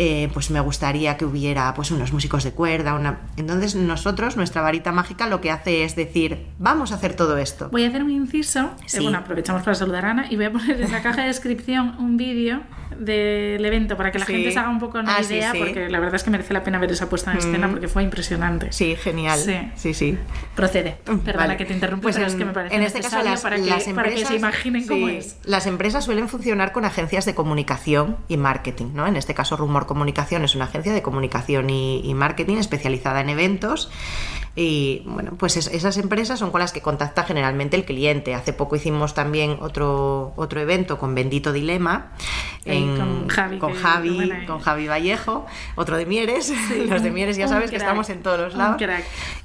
[0.00, 3.18] Eh, pues me gustaría que hubiera pues unos músicos de cuerda, una...
[3.36, 7.68] Entonces nosotros, nuestra varita mágica, lo que hace es decir, vamos a hacer todo esto.
[7.72, 8.70] Voy a hacer un inciso.
[8.86, 8.98] Sí.
[8.98, 11.26] Eh, bueno, aprovechamos para saludar a Ana y voy a poner en la caja de
[11.26, 12.60] descripción un vídeo
[12.98, 14.32] del evento para que la Sí.
[14.34, 15.58] gente se haga un poco una Ah, idea, sí.
[15.58, 17.70] porque la verdad es que merece la pena ver esa puesta en escena Mm.
[17.72, 18.72] porque fue impresionante.
[18.72, 19.38] Sí, genial.
[19.38, 19.56] Sí.
[19.76, 19.94] sí.
[19.94, 20.18] sí.
[20.54, 20.96] Procede.
[21.04, 21.56] Perdona Vale.
[21.56, 23.56] que te interrumpa, Pues pero en, es que me parece en este caso las, para,
[23.56, 25.36] que, las para que se empresas- imaginen cómo es.
[25.44, 29.06] Las empresas suelen funcionar con agencias de comunicación y marketing, ¿no?
[29.06, 33.30] En este caso Rumor Comunicación es una agencia de comunicación y, y marketing especializada en
[33.30, 33.90] eventos
[34.54, 38.34] y bueno, pues es- esas empresas son con las que contacta generalmente el cliente.
[38.34, 42.12] Hace poco hicimos también otro, otro evento con Bendito Dilema
[42.98, 44.46] con Javi, con que- Javi, buena, eh.
[44.46, 45.46] con Javi Vallejo,
[45.76, 46.52] otro de Mieres.
[46.88, 48.76] Los de Mieres ya sabes que estamos en todos los lados.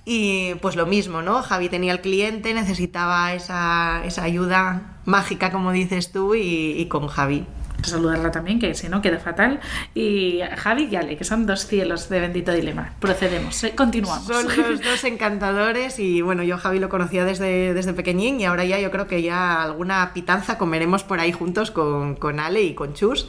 [0.05, 1.41] Y pues lo mismo, ¿no?
[1.43, 7.07] Javi tenía el cliente, necesitaba esa, esa ayuda mágica, como dices tú, y, y con
[7.07, 7.45] Javi.
[7.83, 9.59] Saludarla también, que si no queda fatal.
[9.93, 12.93] Y Javi y Ale, que son dos cielos de bendito dilema.
[12.99, 14.25] Procedemos, eh, continuamos.
[14.25, 18.65] Son los dos encantadores y bueno, yo Javi lo conocía desde, desde pequeñín y ahora
[18.65, 22.73] ya yo creo que ya alguna pitanza comeremos por ahí juntos con, con Ale y
[22.73, 23.27] con Chus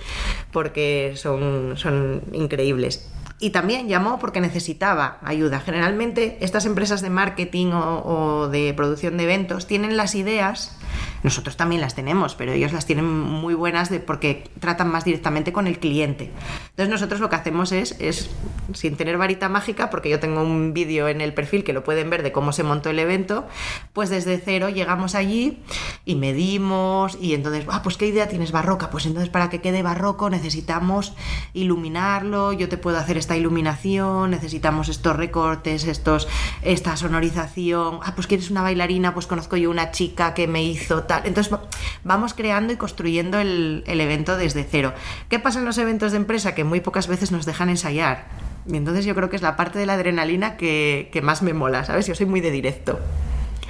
[0.52, 3.10] porque son, son increíbles.
[3.44, 5.60] Y también llamó porque necesitaba ayuda.
[5.60, 10.78] Generalmente estas empresas de marketing o, de producción de eventos tienen las ideas,
[11.22, 15.52] nosotros también las tenemos, pero ellos las tienen muy buenas de, porque tratan más directamente
[15.52, 16.30] con el cliente.
[16.70, 18.30] Entonces nosotros lo que hacemos es, es
[18.72, 22.08] sin tener varita mágica, porque yo tengo un vídeo en el perfil que lo pueden
[22.08, 23.46] ver de cómo se montó el evento,
[23.92, 25.62] pues desde cero llegamos allí
[26.06, 29.82] y medimos y entonces, ah, pues qué idea tienes barroca, pues entonces para que quede
[29.82, 31.12] barroco necesitamos
[31.52, 36.28] iluminarlo, yo te puedo hacer esta iluminación, necesitamos estos recortes, estos,
[36.62, 41.02] esta sonorización, ah, pues quieres una bailarina, pues conozco yo una chica que me hizo
[41.04, 41.22] tal.
[41.24, 41.62] Entonces va-
[42.04, 44.92] vamos creando y construyendo el, el evento desde cero.
[45.28, 46.54] ¿Qué pasa en los eventos de empresa?
[46.54, 48.26] Que muy pocas veces nos dejan ensayar.
[48.66, 51.52] Y entonces yo creo que es la parte de la adrenalina que, que más me
[51.52, 52.06] mola, ¿sabes?
[52.06, 52.98] Yo soy muy de directo.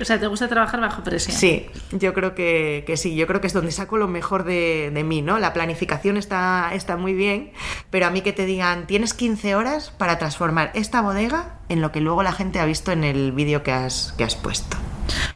[0.00, 1.37] O sea, ¿te gusta trabajar bajo presión?
[1.37, 4.90] Sí, yo creo que, que sí, yo creo que es donde saco lo mejor de,
[4.92, 5.38] de mí, ¿no?
[5.38, 7.52] La planificación está, está muy bien,
[7.90, 11.92] pero a mí que te digan, tienes 15 horas para transformar esta bodega en lo
[11.92, 14.76] que luego la gente ha visto en el vídeo que has, que has puesto.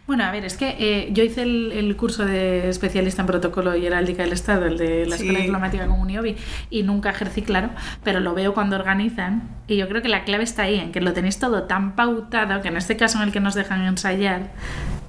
[0.06, 3.76] Bueno, a ver, es que eh, yo hice el, el curso de especialista en protocolo
[3.76, 5.24] y heráldica del Estado, el de la Sí.
[5.24, 6.36] Escuela Diplomática con Uniobi,
[6.70, 7.68] y nunca ejercí, claro,
[8.02, 9.42] pero lo veo cuando organizan.
[9.66, 12.62] Y yo creo que la clave está ahí, en que lo tenéis todo tan pautado,
[12.62, 14.50] que en este caso en el que nos dejan ensayar,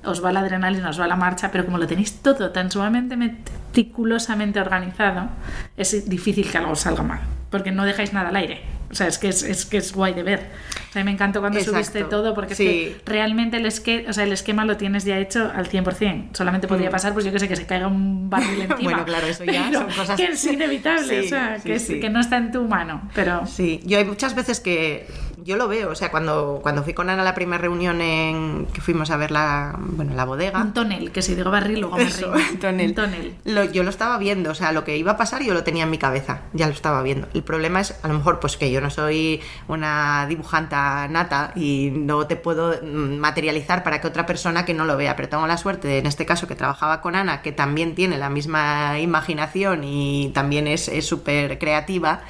[0.04, 3.16] os va la adrenalina, os va la marcha, pero como lo tenéis todo tan sumamente
[3.16, 5.30] meticulosamente organizado,
[5.78, 7.20] es difícil que algo salga mal,
[7.50, 8.62] porque no dejáis nada al aire.
[8.92, 10.48] O sea, es que es, es que es guay de ver.
[10.90, 11.78] O sea, me encantó cuando Exacto.
[11.80, 12.68] subiste todo, porque Sí.
[12.68, 16.30] es que realmente el, esque- o sea, el esquema lo tienes ya hecho al 100%.
[16.34, 16.92] Solamente podría Mm.
[16.92, 18.78] pasar, pues yo que sé, que se caiga un barril encima.
[18.82, 21.88] Bueno, claro, eso ya son cosas- que es inevitable, Sí, o sea, sí, que, es-
[21.88, 23.08] que no está en tu mano.
[23.14, 25.06] Pero Sí, yo hay muchas veces que
[25.44, 28.68] yo lo veo, o sea, cuando, cuando fui con Ana a la primera reunión en
[28.74, 30.62] que fuimos a ver la, bueno, la bodega.
[30.62, 32.44] un tonel, que si digo barril, luego Eso, río.
[32.60, 32.90] tonel.
[32.90, 33.36] Un tonel.
[33.46, 35.84] Lo- yo lo estaba viendo, o sea, lo que iba a pasar yo lo tenía
[35.84, 37.28] en mi cabeza, ya lo estaba viendo.
[37.34, 41.92] El problema es, a lo mejor, pues que yo no soy una dibujanta nata y
[41.94, 45.48] no te puedo mm, materializar para que otra persona que no lo vea, pero tengo
[45.48, 49.00] la suerte, de, en este caso, que trabajaba con Ana, que también tiene la misma
[49.00, 52.22] imaginación y también es es súper creativa,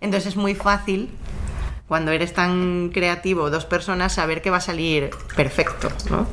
[0.00, 1.10] entonces es muy fácil
[1.88, 6.26] cuando eres tan creativo, dos personas, saber que va a salir perfecto, ¿no?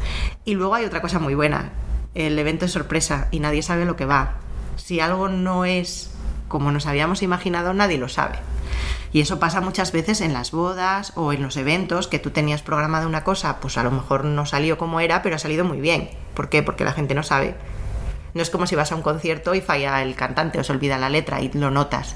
[0.46, 1.72] Y luego hay otra cosa muy buena,
[2.16, 4.36] el evento es sorpresa y nadie sabe lo que va.
[4.76, 6.12] Si algo no es
[6.48, 8.38] como nos habíamos imaginado, nadie lo sabe.
[9.12, 12.62] Y eso pasa muchas veces en las bodas o en los eventos, que tú tenías
[12.62, 15.82] programada una cosa, pues a lo mejor no salió como era, pero ha salido muy
[15.82, 16.10] bien.
[16.34, 16.62] ¿Por qué?
[16.62, 17.56] Porque la gente no sabe.
[18.34, 20.98] No es como si vas a un concierto y falla el cantante o se olvida
[20.98, 22.16] la letra y lo notas.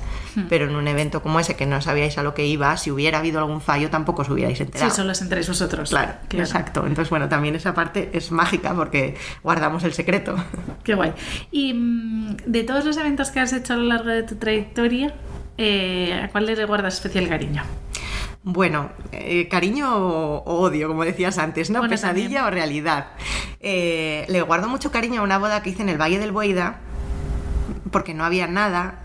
[0.49, 3.19] Pero en un evento como ese que no sabíais a lo que iba, si hubiera
[3.19, 4.89] habido algún fallo tampoco os hubierais enterado.
[4.89, 5.89] Sí, solo os enteráis vosotros.
[5.89, 6.81] Claro, exacto.
[6.85, 10.35] Entonces, bueno, también esa parte es mágica porque guardamos el secreto.
[10.83, 11.13] Qué guay.
[11.51, 15.13] Y mm, de todos los eventos que has hecho a lo largo de tu trayectoria,
[15.57, 17.63] eh, ¿a cuál le guardas especial cariño?
[18.49, 21.85] Bueno, eh, cariño o, odio, como decías antes, ¿no?
[21.89, 23.07] Pesadilla o realidad.
[23.59, 26.77] Eh, le guardo mucho cariño a una boda que hice en el Valle del Boida,
[27.91, 28.99] porque no había nada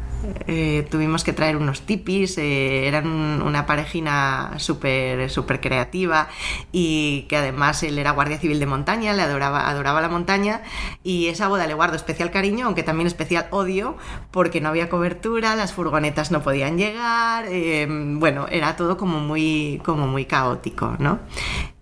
[0.46, 3.06] eh, tuvimos que traer unos tipis, eh, eran
[3.42, 6.28] una parejina súper super creativa
[6.70, 10.62] y que además él era guardia civil de montaña, le adoraba, adoraba la montaña
[11.02, 13.96] y esa boda le guardo especial cariño, aunque también especial odio,
[14.30, 19.80] porque no había cobertura, las furgonetas no podían llegar, eh, bueno, era todo como muy,
[19.84, 21.20] como muy caótico, ¿no?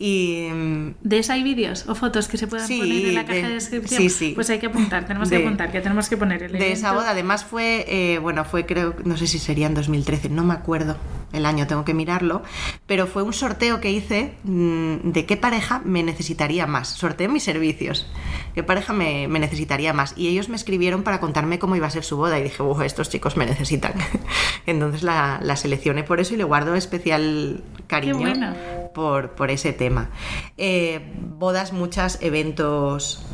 [0.02, 0.48] Y,
[1.02, 4.00] ¿De esa hay vídeos o fotos que se puedan poner en la caja de, descripción?
[4.00, 4.32] Sí, sí.
[4.34, 7.10] Pues hay que apuntar, tenemos que apuntar, que tenemos que poner el De esa boda,
[7.10, 10.96] además fue, bueno, fue creo, no sé si sería en 2013, no me acuerdo
[11.34, 12.42] el año, tengo que mirarlo,
[12.86, 16.88] pero fue un sorteo que hice mm, de qué pareja me necesitaría más.
[16.88, 18.06] Sorteé mis servicios,
[18.54, 20.14] qué pareja me, necesitaría más.
[20.16, 23.10] Y ellos me escribieron para contarme cómo iba a ser su boda y dije, estos
[23.10, 23.92] chicos me necesitan.
[24.66, 28.32] Entonces la, la, seleccioné por eso y le guardo especial cariño
[28.92, 30.11] por, por, ese tema.
[30.57, 33.24] Eh, bodas, muchas, eventos,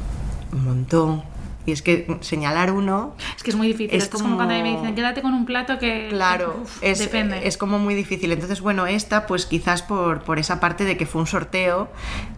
[0.53, 1.36] un montón
[1.66, 3.14] y es que señalar uno...
[3.37, 4.00] Es que es muy difícil.
[4.00, 4.37] Es, como...
[4.37, 6.07] cuando me dicen, quédate con un plato que...
[6.09, 7.46] Claro, es, depende.
[7.46, 8.33] es como muy difícil.
[8.33, 11.88] Entonces, bueno, esta pues quizás por, por esa parte de que fue un sorteo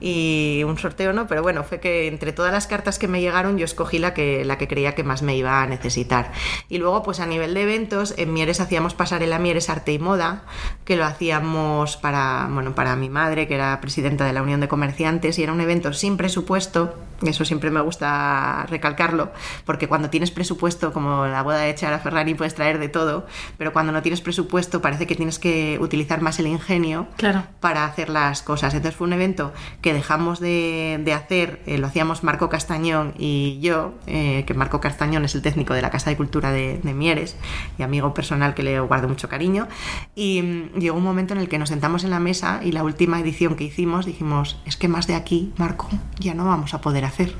[0.00, 3.58] y un sorteo no, pero bueno, fue que entre todas las cartas que me llegaron
[3.58, 6.32] yo escogí la que, la que creía que más me iba a necesitar.
[6.68, 10.44] Y luego pues a nivel de eventos, en Mieres hacíamos pasarela Mieres Arte y Moda,
[10.84, 14.68] que lo hacíamos para, bueno, para mi madre, que era presidenta de la Unión de
[14.68, 19.33] Comerciantes, y era un evento sin presupuesto, eso siempre me gusta recalcarlo
[19.64, 23.26] porque cuando tienes presupuesto, como la boda de Chara Ferrari, puedes traer de todo,
[23.57, 27.09] pero cuando no tienes presupuesto parece que tienes que utilizar más el ingenio
[27.61, 28.74] para hacer las cosas.
[28.74, 29.52] Entonces fue un evento
[29.83, 35.24] que dejamos de, hacer, eh, lo hacíamos Marco Castañón y yo, eh, que Marco Castañón
[35.24, 37.37] es el técnico de la Casa de Cultura de, Mieres
[37.78, 39.68] y amigo personal que le guardo mucho cariño,
[40.14, 42.83] y mm, llegó un momento en el que nos sentamos en la mesa y la
[42.83, 46.81] última edición que hicimos dijimos, es que más de aquí, Marco, ya no vamos a
[46.81, 47.34] poder hacer.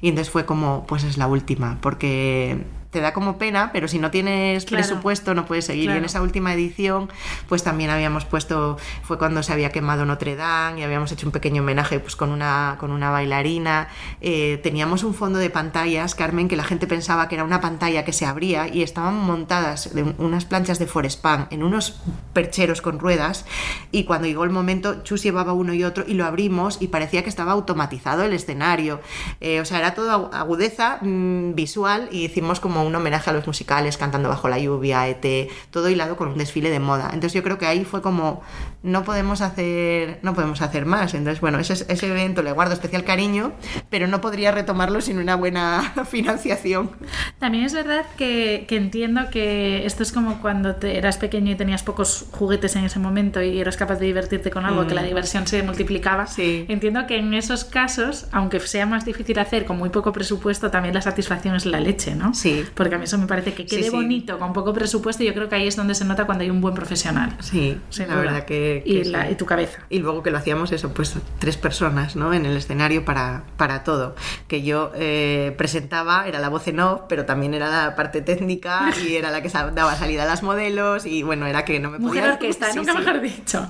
[0.00, 3.98] Y entonces fue como, pues es la última, porque te da como pena, pero si
[3.98, 5.90] no tienes presupuesto no puedes seguir.
[5.90, 7.10] Y en esa última edición,
[7.48, 11.32] pues también habíamos puesto, fue cuando se había quemado Notre Dame y habíamos hecho un
[11.32, 13.88] pequeño homenaje pues con una, con una bailarina.
[14.20, 18.04] Eh, teníamos un fondo de pantallas, Carmen, que la gente pensaba que era una pantalla
[18.04, 22.00] que se abría y estaban montadas de unas planchas de Forespan en unos
[22.32, 23.44] percheros con ruedas
[23.90, 27.22] y cuando llegó el momento, Chus llevaba uno y otro y lo abrimos y parecía
[27.22, 29.00] que estaba automatizado el escenario.
[29.40, 33.46] Eh, o sea, era todo agudeza mm, visual y hicimos como un homenaje a los
[33.46, 37.06] musicales, cantando bajo la lluvia, ET, todo hilado con un desfile de moda.
[37.06, 38.42] Entonces yo creo que ahí fue como,
[38.82, 41.14] no podemos hacer, no podemos hacer más.
[41.14, 43.52] Entonces, bueno, ese, ese evento le guardo especial cariño,
[43.90, 46.90] pero no podría retomarlo sin una buena financiación.
[47.38, 51.56] También es verdad que, que entiendo que esto es como cuando te eras pequeño y
[51.56, 55.02] tenías pocos juguetes en ese momento y eras capaz de divertirte con algo, que la
[55.02, 55.06] mm.
[55.06, 56.26] diversión se multiplicaba.
[56.26, 56.66] Sí.
[56.68, 60.94] Entiendo que en esos casos, aunque sea más difícil hacer con muy poco presupuesto, también
[60.94, 62.34] la satisfacción es la leche, ¿no?
[62.34, 65.34] Sí porque a mí eso me parece que quede bonito, con poco presupuesto, y yo
[65.34, 67.36] creo que ahí es donde se nota cuando hay un buen profesional.
[67.40, 68.82] Sí, la verdad que...
[68.84, 69.80] y, tu cabeza.
[69.88, 72.34] Y luego que lo hacíamos eso, pues tres personas, ¿no?
[72.34, 74.14] En el escenario para, para todo.
[74.46, 78.90] Que yo eh, presentaba, era la voz en off, pero también era la parte técnica
[79.04, 81.98] y era la que daba salida a las modelos y bueno, era que no me
[81.98, 82.08] podía...
[82.08, 83.68] Mujer orquesta, nunca mejor dicho.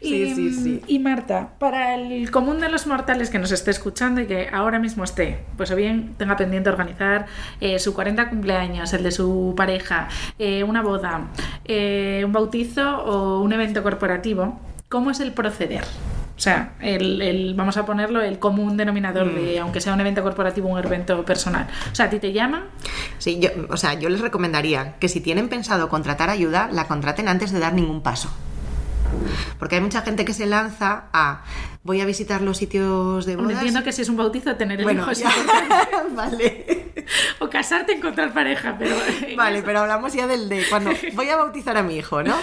[0.00, 0.82] Sí, sí, sí.
[0.86, 4.78] Y Marta, para el común de los mortales que nos esté escuchando y que ahora
[4.78, 7.26] mismo esté, pues o bien tenga pendiente organizar
[7.60, 10.08] eh, su 40 cumpleaños, el de su pareja,
[10.38, 11.28] eh, una boda,
[11.64, 15.84] eh, un bautizo o un evento corporativo, ¿cómo es el proceder?
[16.36, 19.62] O sea, el, vamos a ponerlo, el común denominador de, mm.
[19.62, 21.66] aunque sea un evento corporativo, un evento personal.
[21.90, 22.66] O sea, ¿a ti te llaman?
[23.18, 27.26] Sí, yo, o sea, yo les recomendaría que si tienen pensado contratar ayuda, la contraten
[27.26, 28.30] antes de dar ningún paso.
[29.58, 31.42] Porque hay mucha gente que se lanza a
[31.82, 33.52] voy a visitar los sitios de bodas.
[33.52, 35.30] Entiendo que si es un bautizo tener el Bueno, hijo es ya.
[35.30, 36.14] importante.
[36.14, 36.92] vale.
[37.38, 38.94] O casarte, encontrar pareja, pero...
[39.36, 42.34] Vale, pero hablamos ya del de cuando voy a bautizar a mi hijo, ¿no?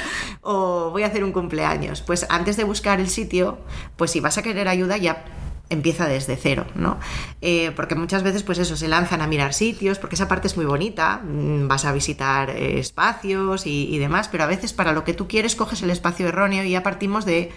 [0.41, 2.01] O voy a hacer un cumpleaños.
[2.01, 3.59] Pues antes de buscar el sitio,
[3.97, 5.23] pues si vas a querer ayuda ya
[5.69, 6.99] empieza desde cero, ¿no?
[7.41, 10.57] Eh, porque muchas veces, pues eso, se lanzan a mirar sitios, porque esa parte es
[10.57, 14.93] muy bonita, mm, vas a visitar eh, espacios y, y demás, pero a veces para
[14.93, 17.51] lo que tú quieres coges el espacio erróneo y ya partimos de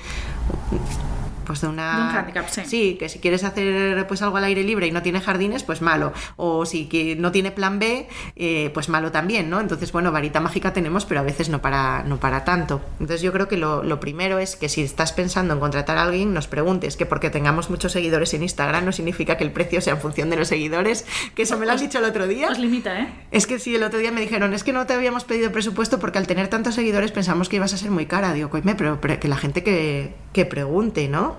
[1.49, 2.95] pues de una De un hándicap, sí.
[2.95, 6.13] que si quieres hacer pues algo al aire libre y no tiene jardines pues malo
[6.37, 8.07] o si que no tiene plan B
[8.37, 12.05] eh, pues malo también no entonces bueno varita mágica tenemos pero a veces no para
[12.05, 15.55] no para tanto entonces yo creo que lo, lo primero es que si estás pensando
[15.55, 19.37] en contratar a alguien nos preguntes que porque tengamos muchos seguidores en Instagram no significa
[19.37, 21.99] que el precio sea en función de los seguidores que eso me lo has dicho
[21.99, 23.09] el otro día Os limita, ¿eh?
[23.31, 25.99] es que sí, el otro día me dijeron, es que no te habíamos pedido presupuesto
[25.99, 28.33] porque al tener tantos seguidores pensamos que ibas a ser muy cara.
[28.33, 31.35] Digo, coime, pero, pero que la gente que, que pregunte, ¿no?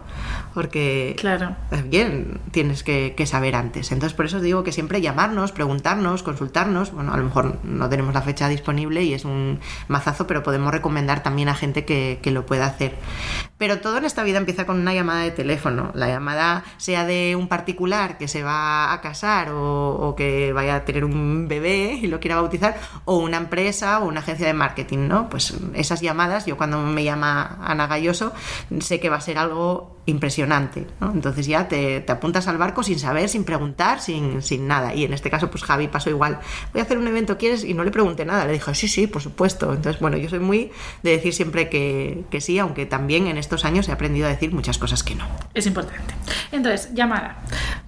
[0.54, 1.56] Porque Claro.
[1.86, 3.94] bien tienes que, que saber antes.
[3.94, 6.92] Entonces, por eso os digo que siempre llamarnos, preguntarnos, consultarnos.
[6.92, 10.74] Bueno, a lo mejor no tenemos la fecha disponible y es un mazazo, pero podemos
[10.74, 12.94] recomendar también a gente que, que lo pueda hacer.
[13.60, 15.92] Pero todo en esta vida empieza con una llamada de teléfono.
[15.94, 20.78] La llamada sea de un particular que se va a casar o, o que vaya
[20.78, 24.54] a tener un bebé y lo quiera bautizar, o una empresa o una agencia de
[24.54, 25.30] marketing, ¿no?
[25.30, 28.34] Pues esas llamadas, yo cuando me llama Ana Galloso,
[28.80, 31.12] sé que va a ser algo impresionante, ¿no?
[31.12, 34.94] Entonces ya te, apuntas al barco sin saber, sin preguntar, sin, sin nada.
[34.94, 36.40] Y en este caso, pues Javi pasó igual.
[36.74, 37.64] Voy a hacer un evento, ¿quieres?
[37.64, 38.46] Y no le pregunté nada.
[38.46, 39.72] Le dijo, sí, sí, por supuesto.
[39.72, 40.72] Entonces, bueno, yo soy muy
[41.04, 44.54] de decir siempre que, que sí, aunque también en estos años he aprendido a decir
[44.54, 45.26] muchas cosas que no.
[45.56, 46.14] Es importante.
[46.52, 47.38] Entonces, llamada.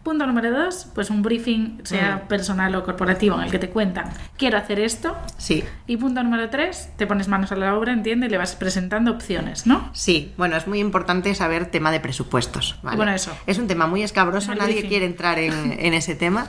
[0.02, 4.10] Punto número dos, pues un briefing, sea personal o corporativo, en el que te cuentan,
[4.38, 5.16] quiero hacer esto.
[5.38, 5.64] Sí.
[5.86, 9.12] Y punto número tres, te pones manos a la obra, entiende, y le vas presentando
[9.12, 9.92] opciones, ¿no?
[9.94, 12.80] Sí, bueno, es muy importante saber tema de presupuestos.
[12.82, 12.98] ¿vale?
[12.98, 13.32] Bueno, eso.
[13.46, 14.90] Es un tema muy escabroso, nadie briefing.
[14.90, 16.48] quiere entrar en, en ese tema,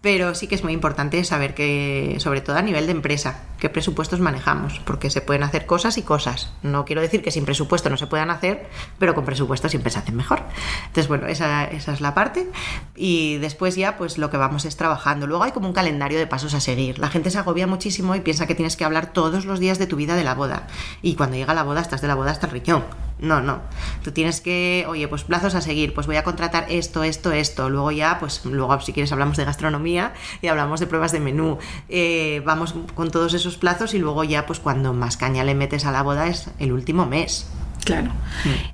[0.00, 3.68] pero sí que es muy importante saber que, sobre todo a nivel de empresa, qué
[3.68, 6.52] presupuestos manejamos, porque se pueden hacer cosas y cosas.
[6.62, 8.53] No quiero decir que sin presupuesto no se puedan hacer,
[8.98, 10.42] pero con presupuesto siempre se hacen mejor.
[10.86, 12.50] Entonces, bueno, esa, es la parte.
[12.96, 15.26] Y después ya, pues lo que vamos es trabajando.
[15.26, 16.98] Luego hay como un calendario de pasos a seguir.
[16.98, 19.86] La gente se agobia muchísimo y piensa que tienes que hablar todos los días de
[19.86, 20.66] tu vida de la boda.
[21.02, 22.84] Y cuando llega la boda, estás de la boda hasta el riñón.
[23.18, 23.60] No, no.
[24.02, 27.70] Tú tienes que, oye, pues plazos a seguir, pues voy a contratar esto, esto, esto.
[27.70, 30.12] Luego ya, pues luego si quieres hablamos de gastronomía
[30.42, 31.58] y hablamos de pruebas de menú.
[31.88, 35.86] Eh, vamos con todos esos plazos y luego ya, pues cuando más caña le metes
[35.86, 37.46] a la boda es el último mes.
[37.84, 38.10] Claro.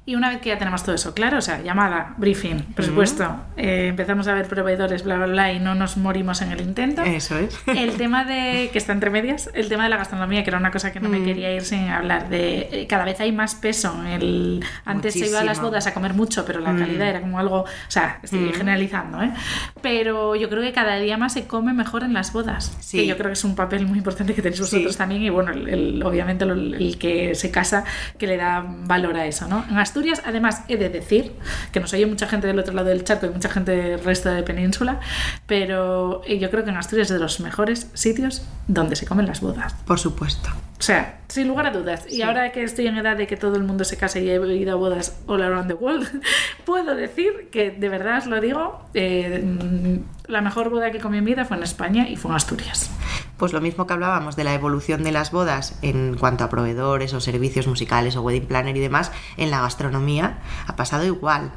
[0.07, 3.87] Y una vez que ya tenemos todo eso claro, o sea, llamada, briefing, presupuesto, eh,
[3.89, 7.03] empezamos a ver proveedores, bla, bla, bla, y no nos morimos en el intento.
[7.03, 7.59] Eso es.
[7.67, 10.71] El tema de, que está entre medias, el tema de la gastronomía, que era una
[10.71, 13.95] cosa que no me quería ir sin hablar, de eh, cada vez hay más peso.
[14.09, 15.69] El, antes se iba a las Muchísimo.
[15.69, 19.33] bodas a comer mucho, pero la calidad era como algo, o sea, estoy generalizando, ¿eh?
[19.83, 22.77] Pero yo creo que cada día más se come mejor en las bodas.
[22.81, 22.99] Sí.
[22.99, 24.99] Que yo creo que es un papel muy importante que tenéis vosotros Sí.
[24.99, 27.85] también, y bueno, el, el- obviamente lo- el que se casa,
[28.19, 29.65] que le da valor a eso, ¿no?
[29.69, 31.33] En Asturias, además, he de decir
[31.73, 34.31] que nos oye mucha gente del otro lado del charco y mucha gente del resto
[34.31, 35.01] de península,
[35.47, 39.27] pero eh, yo creo que en Asturias es de los mejores sitios donde se comen
[39.27, 39.75] las bodas.
[39.87, 40.51] Por supuesto.
[40.79, 42.11] O sea, sin lugar a dudas.
[42.11, 44.57] Y ahora que estoy en edad de que todo el mundo se case y he
[44.57, 46.09] ido a bodas all around the world,
[46.65, 50.01] puedo decir que de verdad os lo digo, eh,
[50.31, 52.91] la mejor boda que comí en vida fue en España y fue en Asturias.
[53.37, 57.15] Pues lo mismo que hablábamos de la evolución de las bodas en cuanto a proveedores
[57.15, 61.51] o servicios musicales o wedding planner y demás, en la gastronomía ha pasado igual.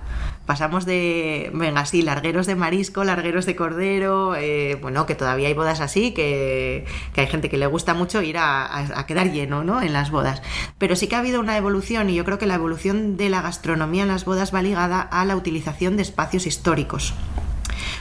[0.46, 5.54] Pasamos de, venga, sí, largueros de marisco, largueros de cordero, eh, bueno, que todavía hay
[5.54, 9.64] bodas así, que, hay gente que le gusta mucho ir a, a- a quedar lleno,
[9.64, 9.82] ¿no?
[9.82, 10.42] En las bodas.
[10.78, 13.42] Pero sí que ha habido una evolución y yo creo que la evolución de la
[13.42, 17.14] gastronomía en las bodas va ligada a la utilización de espacios históricos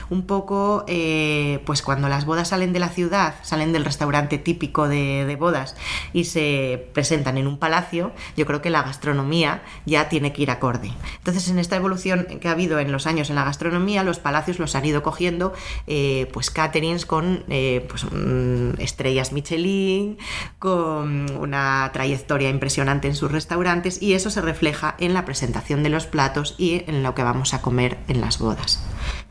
[0.09, 4.87] un poco, eh, pues cuando las bodas salen de la ciudad, salen del restaurante típico
[4.87, 5.75] de, bodas
[6.13, 10.51] y se presentan en un palacio, yo creo que la gastronomía ya tiene que ir
[10.51, 10.91] acorde.
[11.17, 14.59] Entonces, en esta evolución que ha habido en los años en la gastronomía, los palacios
[14.59, 15.53] los han ido cogiendo,
[15.87, 20.17] eh, pues caterings con eh, pues, mm, estrellas Michelin,
[20.59, 25.89] con una trayectoria impresionante en sus restaurantes y eso se refleja en la presentación de
[25.89, 28.83] los platos y en lo que vamos a comer en las bodas.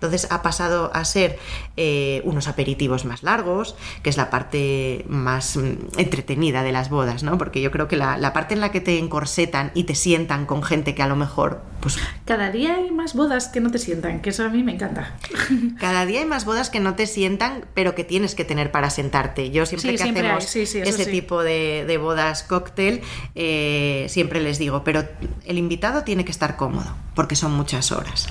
[0.03, 1.38] Entonces ha pasado a ser
[1.77, 7.23] eh, unos aperitivos más largos, que es la parte más mm, entretenida de las bodas,
[7.23, 7.38] ¿no?
[7.38, 10.45] Porque yo creo que la, la parte en la que te encorsetan y te sientan
[10.45, 11.99] con gente que a lo mejor, pues...
[12.25, 15.17] Cada día hay más bodas que no te sientan, que eso a mí me encanta.
[15.79, 18.91] Cada día hay más bodas que no te sientan, pero que tienes que tener para
[18.91, 19.53] sentarte.
[19.53, 23.03] Yo siempre Sí, que siempre hacemos sí, sí, ese tipo de, de bodas cóctel,
[23.37, 25.05] eh, siempre les digo, pero
[25.45, 28.27] el invitado tiene que estar cómodo, porque son muchas horas.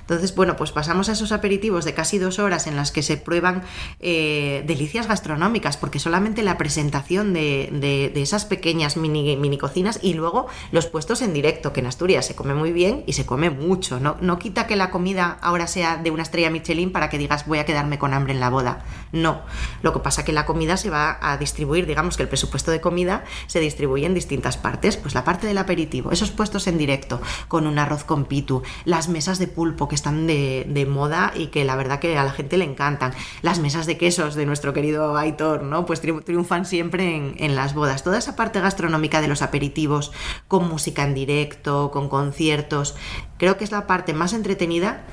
[0.00, 3.16] Entonces, bueno, pues pasamos a esos aperitivos de casi dos horas en las que se
[3.16, 3.62] prueban
[4.00, 10.14] eh, delicias gastronómicas, porque solamente la presentación de, de- esas pequeñas mini, mini cocinas y
[10.14, 13.50] luego los puestos en directo, que en Asturias se come muy bien y se come
[13.50, 14.00] mucho.
[14.00, 17.46] No, no quita que la comida ahora sea de una estrella Michelin para que digas
[17.46, 18.84] voy a quedarme con hambre en la boda.
[19.12, 19.42] No.
[19.82, 22.80] Lo que pasa que la comida se va a distribuir, digamos que el presupuesto de
[22.80, 24.96] comida se distribuye en distintas partes.
[24.96, 29.08] Pues la parte del aperitivo, esos puestos en directo, con un arroz con pitu, las
[29.08, 32.30] mesas de pulpo que están de, de moda y que la verdad que a la
[32.32, 33.12] gente le encantan,
[33.42, 35.86] las mesas de quesos de nuestro querido Aitor, ¿no?
[35.86, 38.02] Pues tri- triunfan siempre en, en las bodas.
[38.04, 40.12] Toda esa parte gastronómica de los aperitivos,
[40.48, 42.94] con música en directo, con conciertos,
[43.38, 45.04] creo que es la parte más entretenida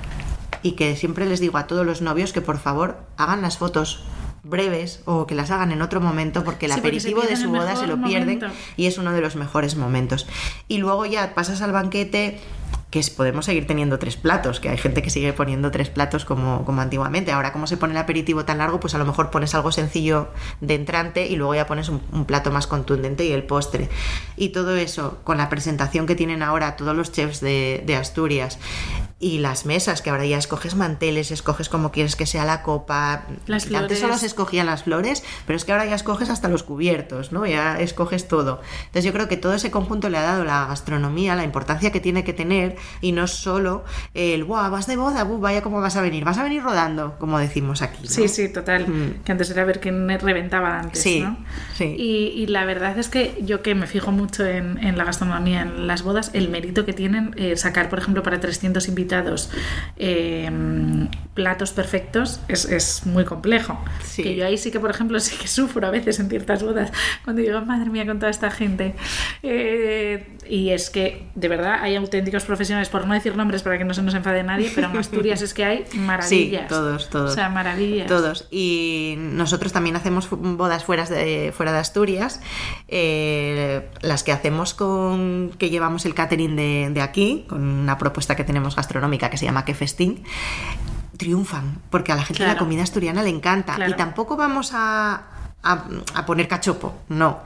[0.62, 4.04] y que siempre les digo a todos los novios que por favor hagan las fotos
[4.46, 7.36] breves o que las hagan en otro momento porque el Sí, porque se aperitivo de
[7.36, 8.40] su boda se lo pierden
[8.76, 10.26] y es uno de los mejores momentos.
[10.68, 12.38] Y luego ya pasas al banquete
[12.94, 16.64] que podemos seguir teniendo tres platos, que hay gente que sigue poniendo tres platos como,
[16.64, 17.32] como antiguamente.
[17.32, 20.28] Ahora, como se pone el aperitivo tan largo, pues a lo mejor pones algo sencillo
[20.60, 23.88] de entrante y luego ya pones un, un plato más contundente y el postre.
[24.36, 28.60] Y todo eso, con la presentación que tienen ahora todos los chefs de, de Asturias
[29.18, 33.24] y las mesas, que ahora ya escoges manteles, escoges como quieres que sea la copa.
[33.46, 33.98] Las Antes flores.
[33.98, 37.46] solo se escogían las flores, pero es que ahora ya escoges hasta los cubiertos, ¿no?
[37.46, 38.60] Ya escoges todo.
[38.80, 42.00] Entonces yo creo que todo ese conjunto le ha dado la gastronomía, la importancia que
[42.00, 45.24] tiene que tener y no solo el, ¡buah, vas de boda!
[45.24, 46.24] ¡buh, vaya cómo vas a venir!
[46.24, 48.02] Vas a venir rodando, como decimos aquí.
[48.04, 48.08] ¿no?
[48.10, 48.88] Sí, sí, total.
[48.88, 49.22] Mm.
[49.24, 51.36] Que antes era ver quién reventaba antes, Sí, ¿no?
[51.76, 51.84] sí.
[51.98, 55.62] Y, y la verdad es que yo que me fijo mucho en, en la gastronomía,
[55.62, 59.50] en las bodas, el mérito que tienen eh, sacar, por ejemplo, para 300 invitados
[59.96, 60.50] eh,
[61.34, 63.78] platos perfectos es, es muy complejo.
[64.02, 64.22] Sí.
[64.22, 66.92] Que yo ahí sí que, por ejemplo, sí que sufro a veces en ciertas bodas
[67.24, 68.94] cuando digo, madre mía, con toda esta gente.
[69.46, 73.84] Eh, y es que, de verdad, hay auténticos profesionales, por no decir nombres para que
[73.84, 76.62] no se nos enfade nadie, pero en Asturias es que hay maravillas.
[76.62, 77.32] Sí, todos, todos.
[77.32, 78.06] O sea, maravillas.
[78.06, 78.48] Todos.
[78.50, 82.40] Y nosotros también hacemos bodas fuera de, fuera de Asturias.
[82.88, 85.52] eh, las que hacemos con.
[85.58, 89.44] que llevamos el catering de, de aquí, con una propuesta que tenemos gastronómica que se
[89.44, 90.24] llama Que Festín.
[91.16, 93.76] Triunfan, porque a la gente la comida asturiana le encanta.
[93.76, 93.90] Claro.
[93.90, 95.22] Y tampoco vamos a,
[95.64, 95.84] a,
[96.14, 97.40] a poner cachopo, no.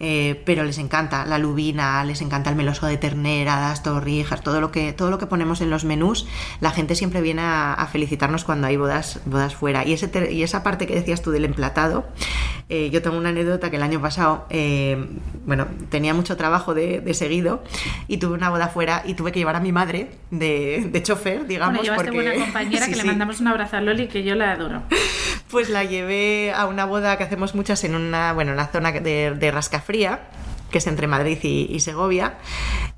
[0.00, 4.60] Eh, pero les encanta la lubina, les encanta el meloso de ternera, las torrijas, todo
[4.60, 6.26] lo que, todo lo que ponemos en los menús.
[6.60, 9.84] La gente siempre viene a, a felicitarnos cuando hay bodas, bodas fuera.
[9.86, 12.06] Y, ese ter- y esa parte que decías tú del emplatado,
[12.68, 14.96] eh, yo tengo una anécdota que el año pasado, eh,
[15.46, 17.62] bueno, tenía mucho trabajo de, de seguido
[18.08, 21.46] y tuve una boda fuera y tuve que llevar a mi madre de, de chofer,
[21.46, 21.78] digamos.
[21.78, 22.10] Bueno, porque...
[22.12, 24.82] buena compañera Sí, que le mandamos un abrazo a Loli que yo la adoro.
[25.50, 27.54] Pues la llevé a una boda que hacemos
[27.84, 30.28] en una, bueno, en zona de, de Rascafría,
[30.70, 32.34] que es entre Madrid y, y Segovia,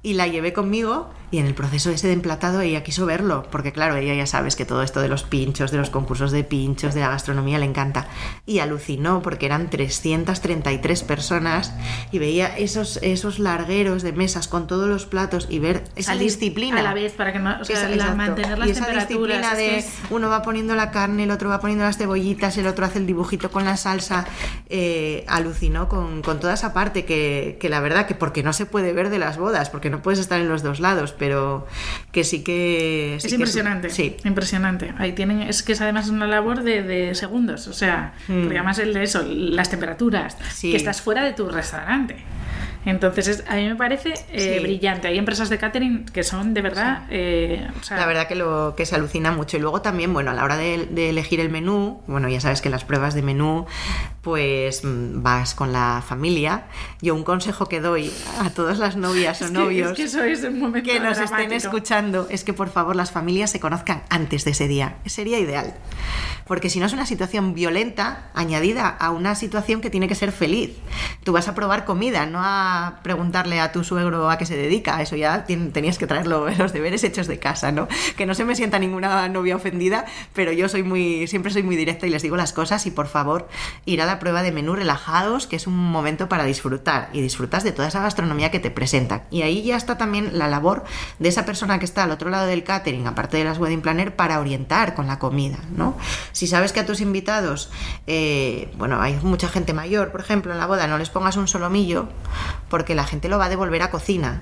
[0.02, 3.72] y la llevé conmigo y en el proceso ese de emplatado ella quiso verlo, porque
[3.72, 6.94] claro, ella ya sabes que todo esto de los pinchos, de los concursos de pinchos,
[6.94, 8.06] de la gastronomía le encanta.
[8.46, 11.72] Y alucinó porque eran 333 personas
[12.12, 16.78] y veía esos, esos largueros de mesas con todos los platos y ver esa disciplina.
[16.80, 19.54] a la vez para que no- o sea, la- mantener las y esa temperaturas, disciplina
[19.54, 22.84] de es- uno va poniendo la carne, el otro va poniendo las cebollitas, el otro
[22.86, 24.26] hace el dibujito con la salsa.
[24.68, 28.66] eh, alucinó con, con toda esa parte que, que la verdad que porque no se
[28.66, 31.66] puede ver de las bodas, porque no puedes estar en los dos lados, pero
[32.12, 33.16] que sí que...
[33.20, 33.90] sí es que impresionante.
[33.90, 34.16] sí.
[34.24, 34.92] Impresionante.
[34.98, 37.66] Ahí tienen, es que es además una labor de, de segundos.
[37.68, 38.42] O sea, Mm.
[38.42, 40.70] porque además el de eso, las temperaturas, Sí.
[40.70, 42.16] que estás fuera de tu restaurante.
[42.86, 44.62] Entonces, es- a mí me parece eh, Sí.
[44.62, 45.08] brillante.
[45.08, 47.02] Hay empresas de catering que son de verdad.
[47.10, 49.56] eh, o sea, La verdad que lo que se alucina mucho.
[49.58, 52.62] Y luego también, bueno, a la hora de, de elegir el menú, bueno, ya sabes
[52.62, 53.66] que las pruebas de menú,
[54.22, 56.64] pues mm, vas con la familia.
[57.02, 60.02] Yo un consejo que doy a todas las novias o es que- novios es que
[60.04, 61.54] eso es un momento que nos estén dramático.
[61.56, 64.96] escuchando es que por favor las familias se conozcan antes de ese día.
[65.06, 65.74] Sería ideal.
[66.46, 70.30] Porque si no es una situación violenta añadida a una situación que tiene que ser
[70.30, 70.70] feliz.
[71.24, 75.00] Tú vas a probar comida, no a preguntarle a tu suegro a qué se dedica,
[75.02, 77.88] eso ya tenías que traerlo los deberes hechos de casa, ¿no?
[78.16, 81.76] Que no se me sienta ninguna novia ofendida, pero yo soy muy, siempre soy muy
[81.76, 83.48] directa y les digo las cosas y por favor
[83.84, 87.64] ir a la prueba de menú relajados, que es un momento para disfrutar y disfrutas
[87.64, 89.22] de toda esa gastronomía que te presentan.
[89.30, 90.84] Y ahí ya está también la labor
[91.18, 94.14] de esa persona que está al otro lado del catering, aparte de las wedding planner,
[94.16, 95.96] para orientar con la comida, ¿no?
[96.32, 97.70] Si sabes que a tus invitados,
[98.06, 101.48] eh, bueno, hay mucha gente mayor, por ejemplo, en la boda, no les pongas un
[101.48, 102.08] solomillo,
[102.68, 104.40] porque la gente lo va a devolver a cocina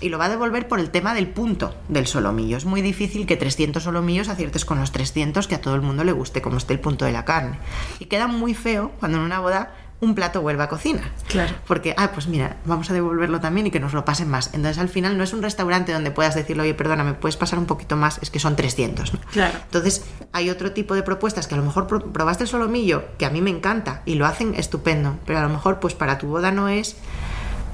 [0.00, 2.56] y lo va a devolver por el tema del punto del solomillo.
[2.56, 6.04] Es muy difícil que 300 solomillos aciertes con los 300 que a todo el mundo
[6.04, 7.58] le guste, como esté el punto de la carne.
[8.00, 11.12] Y queda muy feo cuando en una boda un plato vuelva a cocina.
[11.28, 11.54] Claro.
[11.68, 14.48] Porque, ah, pues mira, vamos a devolverlo también y que nos lo pasen más.
[14.48, 17.60] Entonces al final no es un restaurante donde puedas decirle, oye, perdona, me puedes pasar
[17.60, 19.12] un poquito más, es que son 300.
[19.30, 19.56] Claro.
[19.62, 23.30] Entonces hay otro tipo de propuestas que a lo mejor probaste el solomillo, que a
[23.30, 26.50] mí me encanta y lo hacen estupendo, pero a lo mejor pues para tu boda
[26.50, 26.96] no es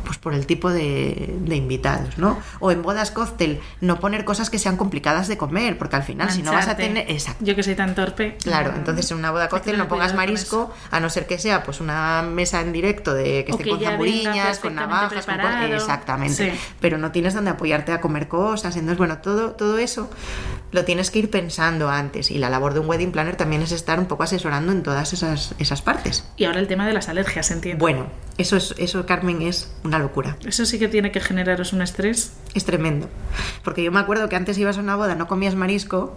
[0.09, 2.38] pues por el tipo de, invitados, ¿no?
[2.61, 6.30] O en bodas cóctel, no poner cosas que sean complicadas de comer, porque al final,
[6.30, 7.11] si no vas a tener.
[7.11, 7.44] Exacto.
[7.44, 8.38] Yo que soy tan torpe.
[8.42, 11.82] Claro, entonces en una boda cóctel no pongas marisco, a no ser que sea pues
[11.82, 15.40] una mesa en directo de que esté con zamburiñas, con navajas, con
[15.74, 16.59] exactamente.
[16.80, 18.74] Pero no tienes donde apoyarte a comer cosas.
[18.76, 20.09] Entonces, bueno, todo, todo eso
[20.70, 22.30] lo tienes que ir pensando antes.
[22.30, 25.12] Y la labor de un wedding planner también es estar un poco asesorando en todas
[25.12, 26.28] esas, esas partes.
[26.36, 27.80] Y ahora el tema de las alergias, entiendo.
[27.80, 28.06] Bueno,
[28.36, 30.36] eso es, eso, Carmen, es una locura.
[30.46, 32.32] Eso sí que tiene que generaros un estrés.
[32.54, 33.08] Es tremendo.
[33.64, 36.16] Porque yo me acuerdo que antes ibas a una boda, no comías marisco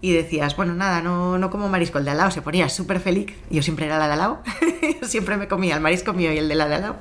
[0.00, 3.00] y decías, bueno, nada, no, no como marisco, el de al lado se ponía súper
[3.00, 3.32] feliz.
[3.50, 4.42] Yo siempre era la de al lado.
[5.02, 6.96] siempre me comía el marisco mío y el de la de al lado.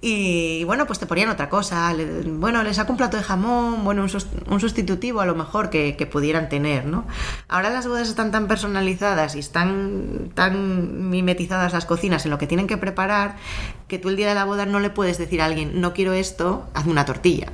[0.00, 1.92] Y bueno, pues te ponían otra cosa.
[2.26, 4.02] bueno, les saco un plato de jamón, bueno,
[4.46, 7.04] un, sustitutivo a lo mejor que, que, pudieran tener, ¿no?
[7.48, 12.46] Ahora las bodas están tan personalizadas y están tan mimetizadas las cocinas en lo que
[12.46, 13.36] tienen que preparar
[13.88, 16.12] que tú el día de la boda no le puedes decir a alguien, no quiero
[16.12, 17.48] esto, hazme una tortilla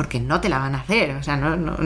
[0.00, 1.76] porque no te la van a hacer, o sea, no, no,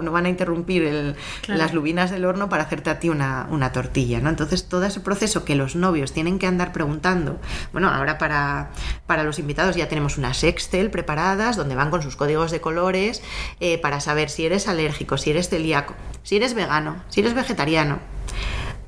[0.00, 1.14] no, van a interrumpir
[1.46, 4.30] las lubinas del horno para hacerte a ti una, una, tortilla, ¿no?
[4.30, 7.38] Entonces, todo ese proceso que los novios tienen que andar preguntando,
[7.72, 8.70] bueno, ahora para,
[9.06, 13.22] para los invitados ya tenemos unas Excel preparadas donde van con sus códigos de colores
[13.60, 15.92] eh, para saber si eres alérgico, si eres celíaco,
[16.22, 17.98] si eres vegano, si eres vegetariano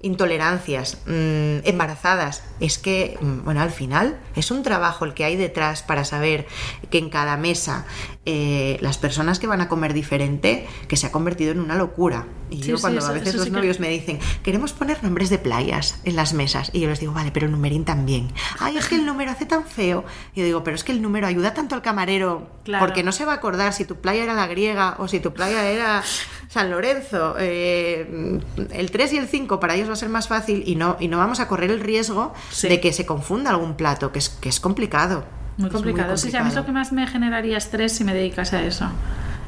[0.02, 2.42] intolerancias, mm, embarazadas.
[2.60, 6.46] Es que, mm, bueno, al final es un trabajo el que hay detrás para saber
[6.90, 7.86] que en cada mesa
[8.24, 12.26] eh, las personas que van a comer diferente, que se ha convertido en una locura.
[12.50, 16.14] Y yo cuando a veces los novios me dicen, queremos poner nombres de playas en
[16.14, 18.28] las mesas, y yo les digo, vale, pero el numerín también.
[18.60, 20.04] Ay, es que el número hace tan feo.
[20.34, 22.46] Y yo digo, pero es que el número ayuda tanto al camarero,
[22.78, 25.32] porque no se va a acordar si tu playa era la griega o si tu
[25.32, 26.04] playa era
[26.48, 27.34] San Lorenzo.
[27.40, 30.96] Eh, el 3 y el 5 para ellos va a ser más fácil y no,
[31.00, 34.28] y no vamos a correr el riesgo de que se confunda algún plato, que es,
[34.28, 35.24] que es complicado.
[35.56, 36.16] Muy complicado.
[36.16, 38.90] Sí, a mí es lo que más me generaría estrés si me dedicas a eso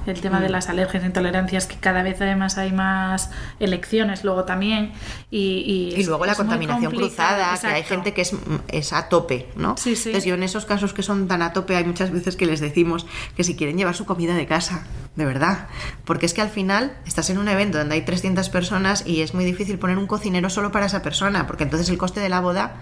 [0.07, 0.53] el tema de mm.
[0.53, 3.31] las alergias e intolerancias, que cada vez además hay más
[3.61, 4.93] elecciones luego también.
[5.31, 8.35] Y, y, luego la contaminación cruzada, que hay gente que es,
[8.69, 9.77] es a tope, ¿no?
[9.77, 10.11] Sí, sí.
[10.11, 12.61] Entonces yo en esos casos que son tan a tope hay muchas veces que les
[12.61, 14.87] decimos que si quieren llevar su comida de casa,
[15.17, 15.69] de verdad,
[16.05, 19.35] porque es que al final estás en un evento donde hay 300 personas y es
[19.35, 22.41] muy difícil poner un cocinero solo para esa persona, porque entonces el coste de la
[22.41, 22.75] boda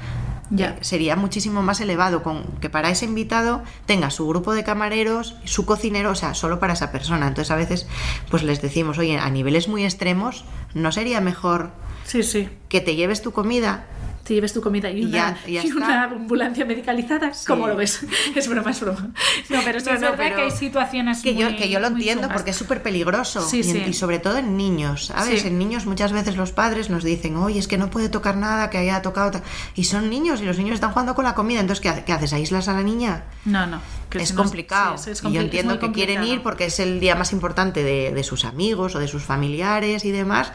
[0.53, 0.77] ya.
[0.81, 5.67] sería muchísimo más elevado con que para ese invitado tenga su grupo de camareros, su
[5.67, 7.27] cocinero, o sea, solo para esa persona.
[7.27, 7.87] Entonces a veces
[8.31, 10.45] pues les decimos, oye, a niveles muy extremos,
[10.75, 11.73] ¿no sería mejor
[12.05, 12.49] sí, sí.
[12.69, 13.87] que te lleves tu comida
[14.25, 18.07] te lleves tu comida y una, ambulancia medicalizada, ¿cómo lo ves?
[18.37, 19.11] es broma, es broma.
[19.49, 22.57] No, pero es verdad que hay situaciones que yo Que yo lo entiendo porque es
[22.57, 25.45] súper peligroso y, sobre todo en niños, ¿sabes?
[25.45, 28.71] En niños muchas veces los padres nos dicen, oye, es que no puede tocar nada
[28.71, 29.43] que haya tocado...
[29.75, 32.33] Y son niños y los niños están jugando con la comida, entonces ¿qué, haces?
[32.33, 33.25] ¿Aíslas a la niña?
[33.45, 33.81] No, no.
[34.13, 34.97] es complicado.
[35.25, 38.45] y yo entiendo que quieren ir porque es el día más importante de, de sus
[38.45, 40.53] amigos o de sus familiares y demás,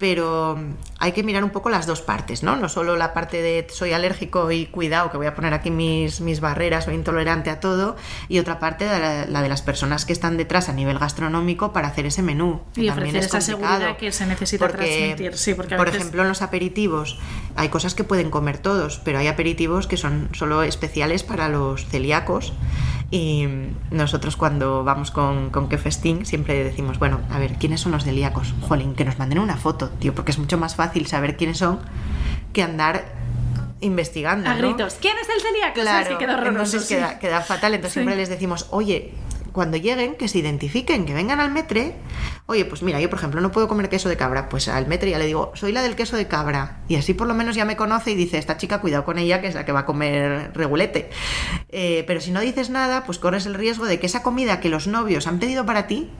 [0.00, 0.58] pero
[0.98, 2.56] hay que mirar un poco las dos partes, ¿no?
[2.56, 6.22] No solo la parte de soy alérgico y cuidado, que voy a poner aquí mis,
[6.22, 7.96] mis barreras, soy intolerante a todo,
[8.26, 12.06] y otra parte la, de las personas que están detrás a nivel gastronómico para hacer
[12.06, 12.62] ese menú.
[12.76, 15.36] Y ofrecer esa seguridad que se necesita transmitir.
[15.36, 17.18] Sí, porque por ejemplo, en los aperitivos
[17.54, 21.84] hay cosas que pueden comer todos, pero hay aperitivos que son solo especiales para los
[21.84, 22.54] celíacos
[23.10, 23.46] y
[23.90, 28.54] nosotros cuando vamos con, con Kefestín siempre decimos, bueno, a ver, ¿quiénes son los celíacos?
[28.60, 31.80] Jolín, que nos manden una foto, tío, porque es mucho más fácil saber quiénes son
[32.52, 33.04] que andar
[33.80, 34.48] investigando.
[34.48, 35.80] A gritos, ¿quién es el celíaco?
[35.80, 37.74] Claro, entonces queda, queda, fatal.
[37.74, 39.12] Entonces siempre les decimos, oye,
[39.52, 41.96] cuando lleguen, que se identifiquen, que vengan al metre.
[42.46, 45.10] Oye, pues mira, yo por ejemplo no puedo comer queso de cabra, pues al metre
[45.10, 46.80] ya le digo, soy la del queso de cabra.
[46.88, 49.40] Y así por lo menos ya me conoce y dice, esta chica, cuidado con ella,
[49.40, 51.10] que es la que va a comer regulete.
[51.68, 54.68] Eh, pero si no dices nada, pues corres el riesgo de que esa comida que
[54.68, 56.10] los novios han pedido para ti,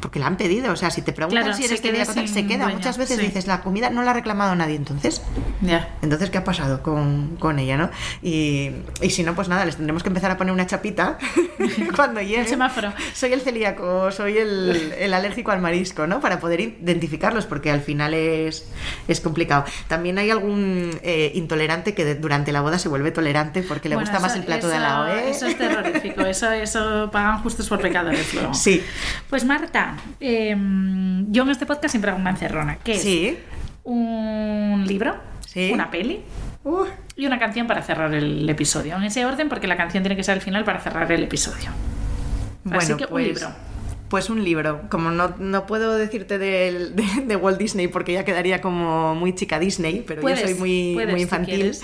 [0.00, 0.72] porque la han pedido.
[0.72, 2.68] O sea, si te preguntan si eres querida se queda.
[2.68, 5.22] Muchas veces dices, la comida no la ha reclamado nadie, entonces.
[5.60, 5.96] Ya.
[6.02, 7.90] Entonces, ¿qué ha pasado con, con ella, no?
[8.22, 8.70] Y,
[9.00, 11.18] y, si no, pues nada, les tendremos que empezar a poner una chapita
[11.96, 12.40] cuando llegue.
[12.40, 12.92] El semáforo.
[13.14, 16.20] Soy el celíaco, soy el, el, alérgico al marisco, ¿no?
[16.20, 18.68] Para poder identificarlos, porque al final es,
[19.08, 19.64] es complicado.
[19.88, 24.10] También hay algún eh, intolerante que durante la boda se vuelve tolerante porque le bueno,
[24.10, 25.30] gusta eso, más el plato eso, de la ¿eh?
[25.30, 28.54] Eso es terrorífico, eso, eso pagan justos por pecadores luego.
[28.54, 28.82] Sí.
[29.28, 29.87] Pues Marta,
[30.20, 30.56] eh,
[31.28, 33.38] yo en este podcast siempre hago una encerrona, que es Sí.
[33.84, 35.16] un libro,
[35.46, 35.70] Sí.
[35.72, 36.20] una peli
[36.64, 36.84] Uh,
[37.16, 38.96] y una canción para cerrar el episodio.
[38.96, 41.70] En ese orden, porque la canción tiene que ser al final para cerrar el episodio.
[42.70, 43.48] Así bueno, que pues, un libro.
[44.08, 44.82] Pues un libro.
[44.88, 46.92] Como no, no puedo decirte de,
[47.26, 51.10] de Walt Disney porque ya quedaría como muy chica Disney, pero yo soy muy, puedes,
[51.10, 51.76] muy infantil.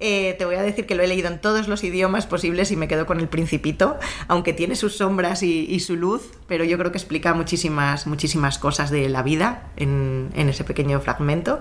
[0.00, 2.76] Eh, te voy a decir que lo he leído en todos los idiomas posibles y
[2.76, 6.78] me quedo con El Principito, aunque tiene sus sombras y, y su luz, pero yo
[6.78, 11.60] creo que explica muchísimas, muchísimas cosas de la vida en, en ese pequeño fragmento.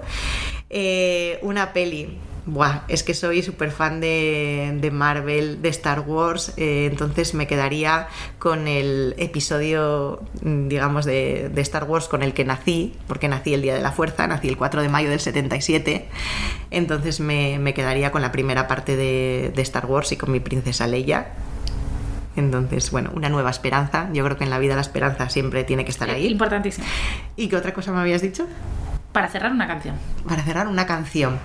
[0.70, 2.18] Eh, una peli.
[2.48, 7.46] Buah, es que soy súper fan de, de Marvel, de Star Wars, eh, entonces me
[7.46, 8.08] quedaría
[8.40, 13.54] con el episodio, mm, digamos, de, de Star Wars con el que nací, porque nací
[13.54, 16.08] el Día de la Fuerza, nací el 4 de mayo del 77,
[16.72, 20.40] entonces me, me quedaría con la primera parte de, de Star Wars y con mi
[20.40, 21.28] princesa Leia.
[22.38, 24.10] Entonces, bueno, una nueva esperanza.
[24.14, 26.28] Yo creo que en la vida la esperanza siempre tiene que estar ahí.
[26.28, 26.86] Importantísimo.
[27.36, 28.48] ¿Y qué otra cosa me habías dicho?
[29.12, 29.96] Para cerrar una canción.
[30.28, 31.40] Para cerrar, una canción.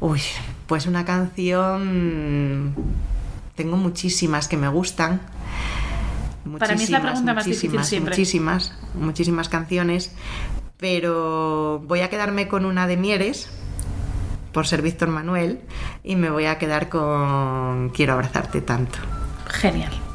[0.00, 0.20] Uy,
[0.66, 2.74] pues una canción.
[3.54, 5.20] Tengo muchísimas que me gustan.
[6.58, 8.10] Para mí es la Muchísimas, pregunta más difícil muchísimas, siempre.
[8.12, 10.12] Muchísimas, muchísimas canciones.
[10.76, 13.48] Pero voy a quedarme con una de Mieres,
[14.52, 15.60] por ser Víctor Manuel,
[16.04, 18.98] y me voy a quedar con Quiero abrazarte tanto.
[19.48, 20.05] Genial.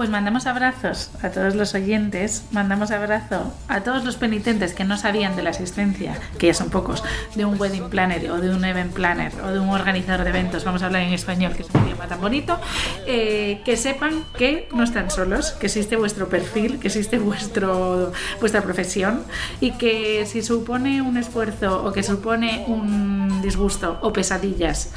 [0.00, 4.96] Pues mandamos abrazos a todos los oyentes, mandamos abrazo a todos los penitentes que no
[4.96, 8.64] sabían de la existencia, que ya son pocos, de un wedding planner o de un
[8.64, 11.68] event planner o de un organizador de eventos, vamos a hablar en español, que es
[11.74, 12.58] un idioma tan bonito,
[13.06, 18.62] eh, que sepan que no están solos, que existe vuestro perfil, que existe vuestro, vuestra
[18.62, 19.24] profesión
[19.60, 24.94] y que si supone un esfuerzo o que supone un disgusto o pesadillas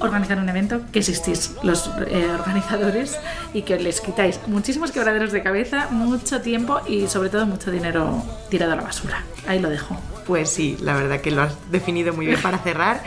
[0.00, 3.18] organizar un evento, que existís los eh, organizadores
[3.52, 8.22] y que les quitáis muchísimos quebraderos de cabeza, mucho tiempo y sobre todo mucho dinero
[8.50, 9.24] tirado a la basura.
[9.46, 9.96] Ahí lo dejo.
[10.26, 13.02] Pues sí, la verdad que lo has definido muy bien para cerrar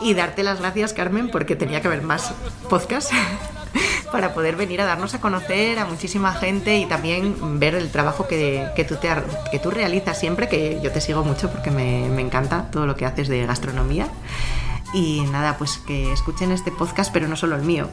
[0.00, 2.32] y darte las gracias, Carmen, porque tenía que haber más
[2.68, 3.12] podcasts
[4.12, 8.26] para poder venir a darnos a conocer a muchísima gente y también ver el trabajo
[8.26, 9.08] que, que tú, te,
[9.50, 12.96] que tú realizas siempre, que yo te sigo mucho porque me, me encanta todo lo
[12.96, 14.08] que haces de gastronomía.
[14.92, 17.88] Y nada, pues que escuchen este podcast, pero no solo el mío.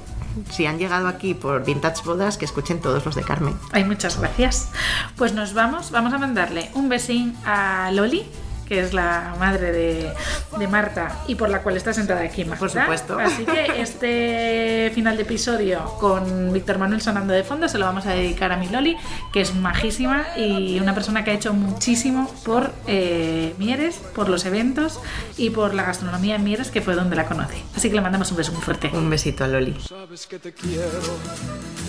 [0.51, 3.55] Si han llegado aquí por Vintage Bodas, que escuchen todos los de Carmen.
[3.71, 4.69] Ay, muchas gracias.
[5.15, 8.25] Pues nos vamos, vamos a mandarle un besín a Loli,
[8.67, 10.11] que es la madre de,
[10.57, 12.59] de Marta y por la cual está sentada aquí, Marta.
[12.59, 13.17] Por supuesto.
[13.19, 18.05] Así que este final de episodio con Víctor Manuel sonando de fondo se lo vamos
[18.05, 18.97] a dedicar a mi Loli,
[19.31, 24.45] que es majísima y una persona que ha hecho muchísimo por eh, Mieres, por los
[24.45, 24.99] eventos
[25.37, 27.61] y por la gastronomía en Mieres, que fue donde la conoce.
[27.75, 28.89] Así que le mandamos un beso muy fuerte.
[28.93, 29.75] Un besito a Loli.
[29.87, 31.01] Sabes que te quiero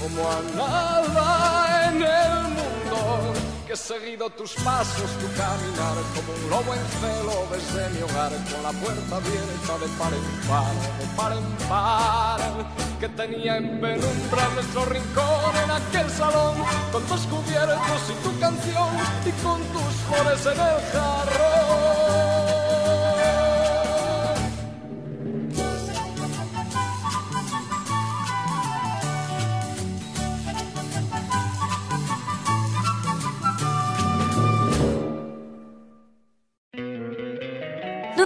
[0.01, 3.38] como a nada en el mundo.
[3.69, 8.33] Que he seguido tus pasos, tu caminar como un lobo en celo desde mi hogar
[8.51, 12.41] con la puerta abierta de par en par, de par en par.
[12.99, 16.55] Que tenía en penumbra nuestro rincón en aquel salón
[16.91, 18.89] con tus cubiertos y tu canción
[19.27, 22.18] y con tus flores en el jarrón.